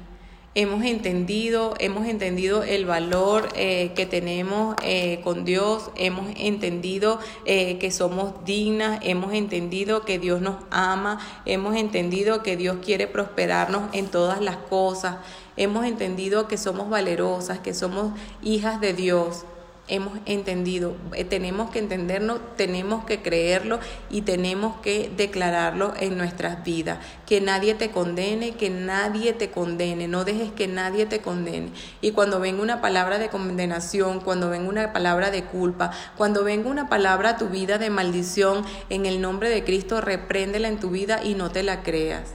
Hemos 0.58 0.86
entendido, 0.86 1.74
hemos 1.80 2.08
entendido 2.08 2.64
el 2.64 2.86
valor 2.86 3.50
eh, 3.58 3.92
que 3.94 4.06
tenemos 4.06 4.78
eh, 4.82 5.20
con 5.22 5.44
Dios, 5.44 5.92
hemos 5.98 6.32
entendido 6.38 7.20
eh, 7.44 7.78
que 7.78 7.92
somos 7.92 8.46
dignas, 8.46 9.00
hemos 9.04 9.34
entendido 9.34 10.06
que 10.06 10.18
Dios 10.18 10.40
nos 10.40 10.56
ama, 10.72 11.20
hemos 11.46 11.76
entendido 11.76 12.42
que 12.42 12.56
Dios 12.56 12.78
quiere 12.82 13.08
prosperarnos 13.08 13.94
en 13.94 14.08
todas 14.08 14.40
las 14.40 14.56
cosas, 14.56 15.18
hemos 15.58 15.86
entendido 15.86 16.48
que 16.48 16.58
somos 16.58 16.90
valerosas, 16.90 17.60
que 17.60 17.74
somos 17.74 18.14
hijas 18.42 18.80
de 18.80 18.94
Dios 18.94 19.44
hemos 19.88 20.18
entendido. 20.26 20.96
Eh, 21.14 21.24
tenemos 21.26 21.70
que 21.70 21.80
entenderlo, 21.80 22.40
tenemos 22.58 23.06
que 23.06 23.22
creerlo 23.22 23.80
y 24.10 24.22
tenemos 24.22 24.78
que 24.82 25.12
declararlo 25.16 25.94
en 26.00 26.18
nuestras 26.18 26.64
vidas. 26.64 27.00
Que 27.26 27.42
nadie 27.42 27.76
te 27.76 27.92
condene, 27.92 28.56
que 28.56 28.70
nadie 28.70 29.34
te 29.34 29.52
condene, 29.52 30.08
no 30.08 30.26
dejes 30.26 30.52
que 30.52 30.68
nadie 30.68 31.06
te 31.06 31.20
condene. 31.20 31.72
Y 32.02 32.12
cuando 32.12 32.40
venga 32.40 32.64
una 32.64 32.82
palabra 32.82 33.20
de 33.20 33.30
condenación, 33.30 34.20
cuando 34.20 34.50
venga 34.50 34.70
una 34.70 34.94
palabra 34.94 35.30
de 35.32 35.44
culpa, 35.44 35.92
cuando 36.18 36.44
venga 36.44 36.70
una 36.70 36.90
palabra 36.90 37.32
a 37.32 37.38
tu 37.38 37.50
vida 37.50 37.78
de 37.78 37.90
maldición, 37.90 38.66
en 38.90 39.06
el 39.06 39.22
nombre 39.22 39.50
de 39.50 39.64
Cristo, 39.64 40.02
repréndela 40.02 40.68
en 40.68 40.80
tu 40.80 40.90
vida 40.90 41.24
y 41.24 41.36
no 41.36 41.52
te 41.52 41.64
la 41.64 41.84
creas. 41.84 42.34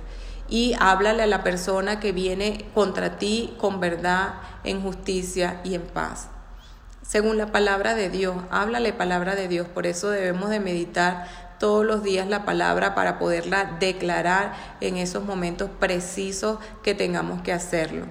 Y 0.48 0.74
háblale 0.80 1.22
a 1.22 1.28
la 1.28 1.44
persona 1.44 2.00
que 2.00 2.12
viene 2.12 2.64
contra 2.74 3.18
ti 3.18 3.54
con 3.58 3.78
verdad, 3.78 4.34
en 4.64 4.82
justicia 4.82 5.60
y 5.64 5.74
en 5.74 5.82
paz 5.82 6.28
según 7.10 7.38
la 7.38 7.50
palabra 7.50 7.96
de 7.96 8.08
Dios. 8.08 8.36
Háblale 8.52 8.92
palabra 8.92 9.34
de 9.34 9.48
Dios, 9.48 9.66
por 9.66 9.84
eso 9.88 10.10
debemos 10.10 10.48
de 10.48 10.60
meditar 10.60 11.26
todos 11.58 11.84
los 11.84 12.04
días 12.04 12.28
la 12.28 12.44
palabra 12.44 12.94
para 12.94 13.18
poderla 13.18 13.78
declarar 13.80 14.54
en 14.80 14.96
esos 14.96 15.24
momentos 15.24 15.70
precisos 15.80 16.60
que 16.84 16.94
tengamos 16.94 17.42
que 17.42 17.52
hacerlo. 17.52 18.06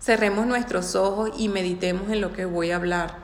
Cerremos 0.00 0.46
nuestros 0.46 0.94
ojos 0.94 1.32
y 1.36 1.50
meditemos 1.50 2.10
en 2.10 2.22
lo 2.22 2.32
que 2.32 2.46
voy 2.46 2.70
a 2.70 2.76
hablar. 2.76 3.14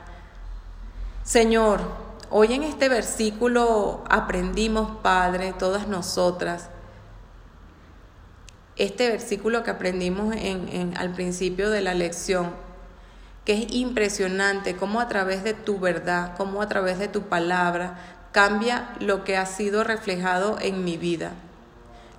Señor, 1.23 1.81
hoy 2.29 2.53
en 2.53 2.61
este 2.61 2.89
versículo 2.89 4.03
aprendimos, 4.07 4.99
Padre, 5.01 5.55
todas 5.57 5.87
nosotras, 5.87 6.69
este 8.75 9.09
versículo 9.09 9.63
que 9.63 9.71
aprendimos 9.71 10.35
en, 10.37 10.95
al 10.95 11.11
principio 11.13 11.71
de 11.71 11.81
la 11.81 11.95
lección, 11.95 12.66
que 13.47 13.53
es 13.53 13.73
impresionante 13.73 14.75
cómo 14.75 14.99
a 14.99 15.07
través 15.07 15.41
de 15.41 15.53
tu 15.53 15.79
verdad, 15.79 16.33
cómo 16.35 16.61
a 16.61 16.67
través 16.67 16.99
de 16.99 17.07
tu 17.07 17.29
palabra 17.29 17.97
cambia 18.33 18.89
lo 18.99 19.23
que 19.23 19.37
ha 19.37 19.45
sido 19.45 19.85
reflejado 19.85 20.57
en 20.59 20.83
mi 20.83 20.97
vida. 20.97 21.31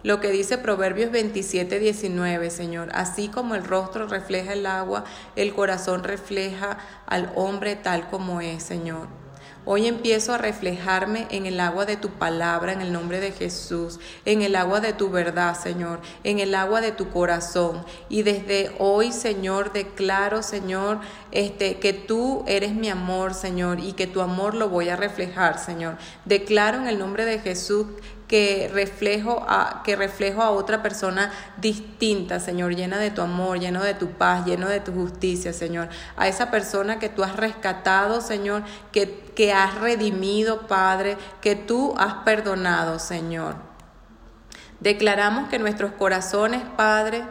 Lo 0.02 0.20
que 0.20 0.30
dice 0.30 0.56
Proverbios 0.56 1.10
27, 1.10 1.80
19, 1.80 2.48
Señor, 2.48 2.88
así 2.94 3.28
como 3.28 3.56
el 3.56 3.64
rostro 3.64 4.06
refleja 4.06 4.54
el 4.54 4.64
agua, 4.64 5.04
el 5.36 5.52
corazón 5.52 6.02
refleja 6.02 6.78
al 7.04 7.30
hombre 7.34 7.76
tal 7.76 8.08
como 8.08 8.40
es, 8.40 8.62
Señor. 8.62 9.08
Hoy 9.70 9.86
empiezo 9.86 10.32
a 10.32 10.38
reflejarme 10.38 11.26
en 11.30 11.44
el 11.44 11.60
agua 11.60 11.84
de 11.84 11.98
tu 11.98 12.08
palabra, 12.08 12.72
en 12.72 12.80
el 12.80 12.90
nombre 12.90 13.20
de 13.20 13.32
Jesús, 13.32 14.00
en 14.24 14.40
el 14.40 14.56
agua 14.56 14.80
de 14.80 14.94
tu 14.94 15.10
verdad, 15.10 15.54
Señor, 15.60 16.00
en 16.24 16.38
el 16.38 16.54
agua 16.54 16.80
de 16.80 16.90
tu 16.90 17.10
corazón. 17.10 17.84
Y 18.08 18.22
desde 18.22 18.74
hoy, 18.78 19.12
Señor, 19.12 19.74
declaro, 19.74 20.42
Señor, 20.42 21.00
este, 21.32 21.80
que 21.80 21.92
tú 21.92 22.44
eres 22.46 22.72
mi 22.72 22.88
amor, 22.88 23.34
Señor, 23.34 23.78
y 23.78 23.92
que 23.92 24.06
tu 24.06 24.22
amor 24.22 24.54
lo 24.54 24.70
voy 24.70 24.88
a 24.88 24.96
reflejar, 24.96 25.58
Señor. 25.58 25.98
Declaro 26.24 26.78
en 26.78 26.86
el 26.86 26.98
nombre 26.98 27.26
de 27.26 27.38
Jesús 27.38 27.88
que 28.28 28.70
reflejo 28.72 29.44
a, 29.48 29.82
que 29.82 29.96
reflejo 29.96 30.42
a 30.42 30.50
otra 30.50 30.82
persona 30.82 31.32
distinta, 31.56 32.38
Señor, 32.38 32.76
llena 32.76 32.98
de 32.98 33.10
tu 33.10 33.22
amor, 33.22 33.58
lleno 33.58 33.82
de 33.82 33.94
tu 33.94 34.10
paz, 34.10 34.44
lleno 34.44 34.68
de 34.68 34.80
tu 34.80 34.92
justicia, 34.92 35.52
Señor. 35.54 35.88
A 36.16 36.28
esa 36.28 36.50
persona 36.50 36.98
que 36.98 37.08
tú 37.08 37.24
has 37.24 37.34
rescatado, 37.36 38.20
Señor, 38.20 38.62
que, 38.92 39.32
que 39.34 39.52
has 39.52 39.74
redimido, 39.76 40.66
Padre, 40.66 41.16
que 41.40 41.56
tú 41.56 41.94
has 41.96 42.22
perdonado, 42.24 42.98
Señor. 42.98 43.56
Declaramos 44.80 45.48
que 45.48 45.58
nuestros 45.58 45.92
corazones, 45.92 46.62
Padre, 46.76 47.24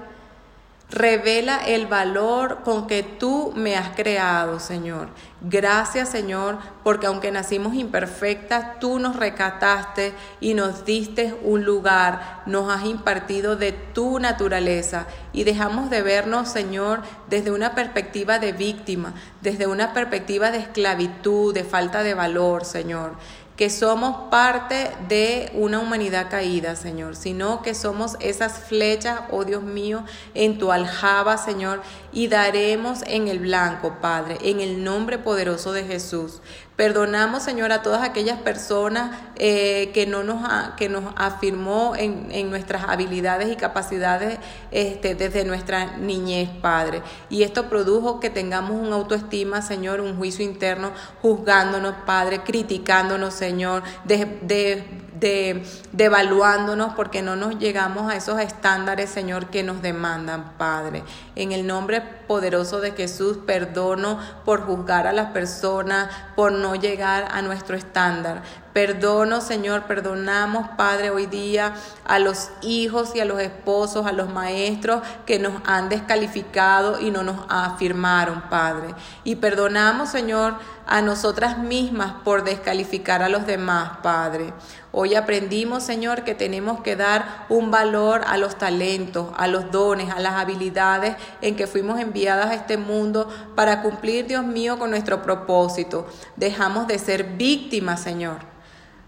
Revela 0.90 1.58
el 1.58 1.86
valor 1.86 2.60
con 2.64 2.88
que 2.88 3.04
tú 3.04 3.52
me 3.58 3.76
has 3.76 3.90
creado, 3.90 4.62
Señor. 4.62 5.10
Gracias, 5.42 6.08
Señor, 6.08 6.60
porque 6.82 7.08
aunque 7.08 7.30
nacimos 7.30 7.74
imperfectas, 7.74 8.80
tú 8.80 8.98
nos 8.98 9.18
recataste 9.18 10.14
y 10.40 10.54
nos 10.54 10.86
diste 10.86 11.36
un 11.44 11.66
lugar, 11.66 12.42
nos 12.46 12.74
has 12.74 12.86
impartido 12.86 13.58
de 13.58 13.74
tu 13.74 14.20
naturaleza 14.20 15.08
y 15.34 15.44
dejamos 15.44 15.90
de 15.90 16.02
vernos, 16.02 16.48
Señor, 16.48 17.02
desde 17.30 17.52
una 17.52 17.76
perspectiva 17.76 18.40
de 18.40 18.54
víctima, 18.54 19.14
desde 19.42 19.68
una 19.68 19.92
perspectiva 19.92 20.52
de 20.52 20.60
esclavitud, 20.60 21.54
de 21.54 21.66
falta 21.66 22.02
de 22.02 22.14
valor, 22.14 22.64
Señor 22.64 23.18
que 23.58 23.72
somos 23.72 24.30
parte 24.30 24.92
de 25.10 25.50
una 25.56 25.80
humanidad 25.80 26.30
caída, 26.30 26.76
Señor, 26.76 27.16
sino 27.16 27.64
que 27.64 27.74
somos 27.74 28.16
esas 28.20 28.60
flechas, 28.60 29.22
oh 29.32 29.46
Dios 29.46 29.64
mío, 29.64 30.06
en 30.36 30.60
tu 30.60 30.72
aljaba, 30.72 31.38
Señor, 31.38 31.82
y 32.14 32.28
daremos 32.28 33.02
en 33.08 33.28
el 33.28 33.40
blanco, 33.40 33.96
Padre, 34.00 34.38
en 34.44 34.62
el 34.62 34.84
nombre 34.84 35.18
poderoso 35.18 35.74
de 35.74 35.84
Jesús. 35.84 36.40
Perdonamos, 36.78 37.42
Señor, 37.42 37.72
a 37.72 37.82
todas 37.82 38.04
aquellas 38.04 38.40
personas 38.40 39.20
eh, 39.36 39.90
que, 39.96 40.06
no 40.06 40.24
nos 40.24 40.48
que 40.78 40.90
nos 40.90 41.06
afirmó 41.16 41.96
en, 41.96 42.28
en, 42.32 42.52
nuestras 42.52 42.84
habilidades 42.88 43.52
y 43.52 43.56
capacidades 43.56 44.38
este, 44.70 45.16
desde 45.16 45.44
nuestra 45.44 45.98
niñez, 45.98 46.50
Padre. 46.62 47.02
Y 47.32 47.42
esto 47.42 47.68
produjo 47.68 48.20
que 48.20 48.30
tengamos 48.30 48.80
una 48.80 48.96
autoestima, 48.96 49.64
Señor, 49.64 50.02
un 50.02 50.18
juicio 50.18 50.46
interno, 50.46 50.92
juzgándonos, 51.24 51.96
Padre, 52.06 52.44
criticándonos, 52.44 53.34
Señor, 53.34 53.82
de, 54.06 54.38
de 54.44 55.08
de, 55.20 55.64
devaluándonos 55.92 56.94
porque 56.94 57.22
no 57.22 57.36
nos 57.36 57.58
llegamos 57.58 58.12
a 58.12 58.16
esos 58.16 58.40
estándares, 58.40 59.10
Señor, 59.10 59.48
que 59.48 59.64
nos 59.64 59.82
demandan, 59.82 60.54
Padre. 60.58 61.04
En 61.36 61.52
el 61.52 61.66
nombre 61.66 62.02
poderoso 62.02 62.82
de 62.82 62.92
Jesús, 62.92 63.38
perdono 63.46 64.20
por 64.46 64.62
juzgar 64.62 65.08
a 65.08 65.14
las 65.14 65.32
personas, 65.32 66.10
por 66.36 66.52
no 66.52 66.67
llegar 66.76 67.28
a 67.32 67.42
nuestro 67.42 67.76
estándar. 67.76 68.42
Perdono, 68.74 69.42
Señor, 69.42 69.84
perdonamos, 69.84 70.68
Padre, 70.78 71.10
hoy 71.10 71.26
día 71.26 71.74
a 72.06 72.20
los 72.20 72.52
hijos 72.62 73.16
y 73.16 73.20
a 73.20 73.26
los 73.26 73.40
esposos, 73.40 74.06
a 74.06 74.12
los 74.12 74.30
maestros 74.30 75.02
que 75.26 75.40
nos 75.40 75.54
han 75.66 75.90
descalificado 75.90 77.00
y 77.00 77.10
no 77.10 77.24
nos 77.24 77.46
afirmaron, 77.50 78.44
Padre. 78.50 78.94
Y 79.24 79.38
perdonamos, 79.38 80.10
Señor, 80.10 80.56
a 80.86 81.02
nosotras 81.02 81.58
mismas 81.58 82.14
por 82.24 82.44
descalificar 82.44 83.24
a 83.24 83.30
los 83.30 83.48
demás, 83.48 83.98
Padre. 84.04 84.54
Hoy 85.00 85.14
aprendimos, 85.14 85.84
Señor, 85.84 86.24
que 86.24 86.34
tenemos 86.34 86.82
que 86.82 86.96
dar 86.96 87.46
un 87.50 87.70
valor 87.70 88.22
a 88.26 88.38
los 88.38 88.58
talentos, 88.58 89.28
a 89.38 89.48
los 89.48 89.72
dones, 89.72 90.10
a 90.10 90.20
las 90.20 90.34
habilidades 90.34 91.16
en 91.42 91.56
que 91.56 91.68
fuimos 91.68 92.00
enviadas 92.00 92.48
a 92.48 92.56
este 92.56 92.78
mundo 92.78 93.30
para 93.56 93.84
cumplir, 93.84 94.26
Dios 94.26 94.44
mío, 94.44 94.80
con 94.80 94.90
nuestro 94.90 95.22
propósito. 95.22 96.08
Dejamos 96.36 96.88
de 96.88 96.98
ser 96.98 97.24
víctimas, 97.36 98.02
Señor 98.02 98.58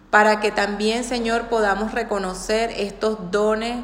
para 0.09 0.39
que 0.39 0.51
también, 0.51 1.03
Señor, 1.03 1.47
podamos 1.49 1.91
reconocer 1.91 2.71
estos 2.71 3.31
dones 3.31 3.83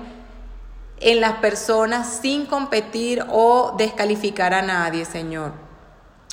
en 0.99 1.21
las 1.21 1.33
personas 1.33 2.19
sin 2.21 2.45
competir 2.45 3.23
o 3.29 3.75
descalificar 3.77 4.53
a 4.53 4.61
nadie, 4.61 5.05
Señor. 5.05 5.51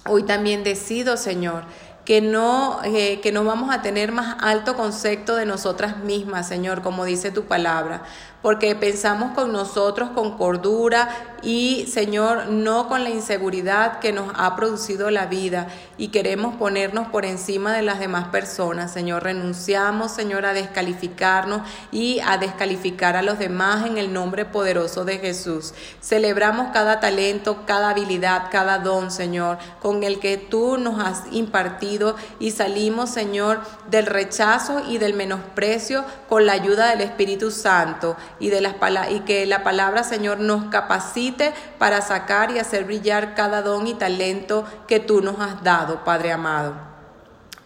Hoy 0.08 0.22
también 0.24 0.64
decido, 0.64 1.16
Señor, 1.16 1.64
que 2.05 2.21
no, 2.21 2.81
eh, 2.85 3.21
que 3.21 3.31
no 3.31 3.45
vamos 3.45 3.73
a 3.73 3.81
tener 3.81 4.11
más 4.11 4.37
alto 4.41 4.75
concepto 4.75 5.37
de 5.37 5.47
nosotras 5.47 5.99
mismas, 5.99 6.49
Señor, 6.49 6.83
como 6.83 7.05
dice 7.05 7.31
tu 7.31 7.45
palabra, 7.45 8.03
porque 8.43 8.75
pensamos 8.75 9.33
con 9.35 9.53
nosotros 9.53 10.11
con 10.11 10.37
cordura 10.37 11.09
y, 11.43 11.87
Señor, 11.87 12.49
no 12.49 12.88
con 12.88 13.05
la 13.05 13.11
inseguridad 13.11 14.01
que 14.01 14.12
nos 14.12 14.33
ha 14.35 14.57
producido 14.57 15.11
la 15.11 15.27
vida 15.27 15.69
y 15.98 16.09
queremos 16.09 16.57
ponernos 16.57 17.09
por 17.09 17.24
encima 17.24 17.72
de 17.72 17.83
las 17.83 17.98
demás 17.98 18.28
personas, 18.28 18.92
Señor. 18.92 19.22
Renunciamos, 19.22 20.12
Señor, 20.12 20.46
a 20.46 20.52
descalificarnos 20.52 21.62
y 21.90 22.20
a 22.20 22.38
descalificar 22.38 23.16
a 23.16 23.22
los 23.22 23.38
demás 23.38 23.87
en 23.87 23.98
el 23.98 24.12
nombre 24.12 24.44
poderoso 24.44 25.05
de 25.05 25.18
Jesús. 25.18 25.74
Celebramos 26.00 26.68
cada 26.72 27.00
talento, 27.00 27.64
cada 27.66 27.90
habilidad, 27.90 28.48
cada 28.50 28.78
don, 28.78 29.11
Señor, 29.11 29.59
con 29.81 30.02
el 30.02 30.18
que 30.18 30.37
tú 30.37 30.78
nos 30.78 30.98
has 31.05 31.24
impartido 31.33 32.16
y 32.38 32.52
salimos, 32.52 33.11
Señor, 33.11 33.61
del 33.90 34.07
rechazo 34.07 34.83
y 34.88 34.98
del 34.98 35.14
menosprecio 35.14 36.05
con 36.28 36.46
la 36.46 36.52
ayuda 36.52 36.90
del 36.90 37.02
Espíritu 37.02 37.50
Santo 37.50 38.16
y, 38.38 38.50
de 38.50 38.61
las 38.61 38.74
y 39.11 39.20
que 39.20 39.46
la 39.46 39.62
palabra, 39.62 40.02
Señor, 40.05 40.40
nos 40.40 40.64
capacite 40.70 41.52
para 41.78 42.00
sacar 42.00 42.50
y 42.50 42.59
hacer 42.59 42.85
brillar 42.85 43.35
cada 43.35 43.62
don 43.62 43.87
y 43.87 43.94
talento 43.94 44.64
que 44.87 45.00
tú 45.00 45.20
nos 45.20 45.38
has 45.40 45.62
dado, 45.62 45.91
Padre 46.00 46.33
amado. 46.33 46.74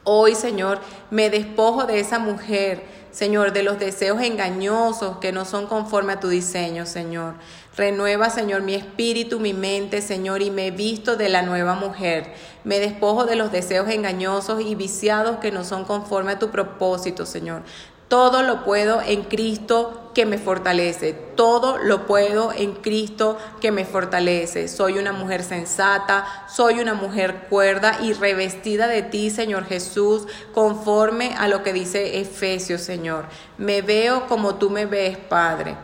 Hoy, 0.05 0.35
Señor, 0.35 0.79
me 1.11 1.31
despojo 1.31 1.85
de 1.85 1.99
esa 1.99 2.19
mujer, 2.19 2.85
Señor, 3.11 3.53
de 3.53 3.63
los 3.63 3.79
deseos 3.79 4.23
engañosos 4.23 5.19
que 5.19 5.33
no 5.33 5.45
son 5.45 5.67
conforme 5.67 6.13
a 6.13 6.21
tu 6.21 6.29
diseño, 6.29 6.87
Señor. 6.87 7.35
Renueva, 7.77 8.31
Señor, 8.31 8.63
mi 8.63 8.75
espíritu, 8.75 9.41
mi 9.41 9.53
mente, 9.53 10.01
Señor, 10.01 10.43
y 10.43 10.51
me 10.51 10.71
visto 10.71 11.17
de 11.17 11.29
la 11.29 11.43
nueva 11.43 11.75
mujer. 11.75 12.33
Me 12.63 12.79
despojo 12.79 13.25
de 13.25 13.37
los 13.37 13.51
deseos 13.51 13.89
engañosos 13.89 14.61
y 14.61 14.75
viciados 14.75 15.39
que 15.39 15.51
no 15.51 15.65
son 15.65 15.85
conforme 15.85 16.33
a 16.33 16.39
tu 16.39 16.51
propósito, 16.51 17.27
Señor. 17.27 17.63
Todo 18.09 18.43
lo 18.43 18.65
puedo 18.65 19.03
en 19.03 19.25
Cristo 19.25 20.06
que 20.17 20.25
me 20.25 20.39
fortalece. 20.39 21.13
Todo 21.13 21.77
lo 21.77 22.07
puedo 22.07 22.51
en 22.51 22.73
Cristo 22.73 23.37
que 23.61 23.71
me 23.71 23.85
fortalece. 23.85 24.67
Soy 24.67 24.99
una 24.99 25.13
mujer 25.13 25.43
sensata, 25.43 26.25
soy 26.49 26.81
una 26.81 26.95
mujer 26.95 27.49
cuerda 27.51 27.99
y 28.01 28.15
revestida 28.15 28.87
de 28.89 29.03
ti, 29.03 29.29
Señor 29.29 29.67
Jesús, 29.67 30.27
conforme 30.55 31.35
a 31.37 31.49
lo 31.49 31.63
que 31.63 31.75
dice 31.75 32.19
Efesios, 32.19 32.81
Señor. 32.81 33.27
Me 33.59 33.83
veo 33.83 34.27
como 34.27 34.55
tú 34.55 34.71
me 34.71 34.87
ves, 34.87 35.19
Padre 35.19 35.77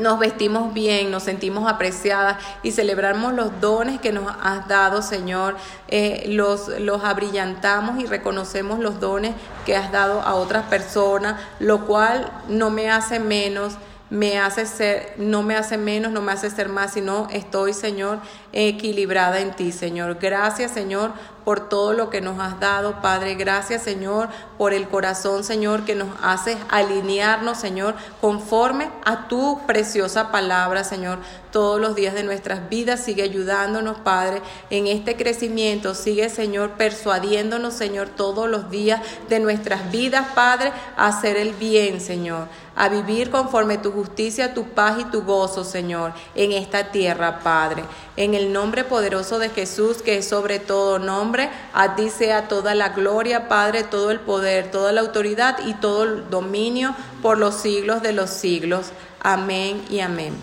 nos 0.00 0.18
vestimos 0.18 0.74
bien, 0.74 1.10
nos 1.10 1.22
sentimos 1.22 1.70
apreciadas 1.70 2.36
y 2.62 2.72
celebramos 2.72 3.34
los 3.34 3.60
dones 3.60 4.00
que 4.00 4.12
nos 4.12 4.32
has 4.42 4.66
dado, 4.68 5.02
Señor. 5.02 5.56
Eh, 5.88 6.24
los, 6.28 6.68
los 6.80 7.04
abrillantamos 7.04 8.02
y 8.02 8.06
reconocemos 8.06 8.78
los 8.78 9.00
dones 9.00 9.34
que 9.66 9.76
has 9.76 9.92
dado 9.92 10.20
a 10.22 10.34
otras 10.34 10.64
personas, 10.66 11.40
lo 11.60 11.86
cual 11.86 12.30
no 12.48 12.70
me 12.70 12.90
hace 12.90 13.20
menos 13.20 13.78
me 14.10 14.38
hace 14.38 14.66
ser, 14.66 15.14
no 15.16 15.42
me 15.42 15.56
hace 15.56 15.78
menos, 15.78 16.12
no 16.12 16.20
me 16.20 16.30
hace 16.30 16.50
ser 16.50 16.68
más, 16.68 16.92
sino 16.92 17.26
estoy, 17.32 17.72
Señor, 17.72 18.18
equilibrada 18.52 19.40
en 19.40 19.52
ti, 19.52 19.72
Señor. 19.72 20.18
Gracias, 20.20 20.70
Señor, 20.70 21.12
por 21.44 21.68
todo 21.68 21.92
lo 21.92 22.10
que 22.10 22.20
nos 22.20 22.40
has 22.40 22.58
dado, 22.58 23.00
Padre. 23.02 23.34
Gracias, 23.34 23.82
Señor, 23.82 24.28
por 24.58 24.72
el 24.72 24.88
corazón, 24.88 25.44
Señor, 25.44 25.84
que 25.84 25.94
nos 25.94 26.08
hace 26.22 26.56
alinearnos, 26.70 27.58
Señor, 27.58 27.94
conforme 28.20 28.88
a 29.04 29.28
tu 29.28 29.60
preciosa 29.66 30.30
palabra, 30.30 30.84
Señor. 30.84 31.18
Todos 31.50 31.80
los 31.80 31.94
días 31.94 32.14
de 32.14 32.24
nuestras 32.24 32.68
vidas 32.68 33.00
sigue 33.00 33.22
ayudándonos, 33.22 33.98
Padre, 33.98 34.42
en 34.70 34.86
este 34.86 35.16
crecimiento. 35.16 35.94
Sigue, 35.94 36.28
Señor, 36.28 36.70
persuadiéndonos, 36.72 37.74
Señor, 37.74 38.08
todos 38.08 38.48
los 38.48 38.70
días 38.70 39.00
de 39.28 39.38
nuestras 39.38 39.90
vidas, 39.90 40.26
Padre, 40.34 40.72
a 40.96 41.08
hacer 41.08 41.36
el 41.36 41.52
bien, 41.52 42.00
Señor 42.00 42.48
a 42.76 42.88
vivir 42.88 43.30
conforme 43.30 43.78
tu 43.78 43.92
justicia, 43.92 44.54
tu 44.54 44.64
paz 44.64 44.98
y 45.00 45.04
tu 45.04 45.22
gozo, 45.22 45.64
Señor, 45.64 46.12
en 46.34 46.52
esta 46.52 46.90
tierra, 46.90 47.40
Padre. 47.40 47.84
En 48.16 48.34
el 48.34 48.52
nombre 48.52 48.84
poderoso 48.84 49.40
de 49.40 49.50
Jesús, 49.50 50.00
que 50.00 50.18
es 50.18 50.28
sobre 50.28 50.60
todo 50.60 51.00
nombre, 51.00 51.50
a 51.72 51.96
ti 51.96 52.10
sea 52.10 52.46
toda 52.46 52.74
la 52.76 52.90
gloria, 52.90 53.48
Padre, 53.48 53.82
todo 53.82 54.12
el 54.12 54.20
poder, 54.20 54.70
toda 54.70 54.92
la 54.92 55.00
autoridad 55.00 55.58
y 55.66 55.74
todo 55.74 56.04
el 56.04 56.30
dominio 56.30 56.94
por 57.22 57.38
los 57.38 57.56
siglos 57.56 58.02
de 58.02 58.12
los 58.12 58.30
siglos. 58.30 58.92
Amén 59.20 59.84
y 59.90 59.98
amén. 59.98 60.34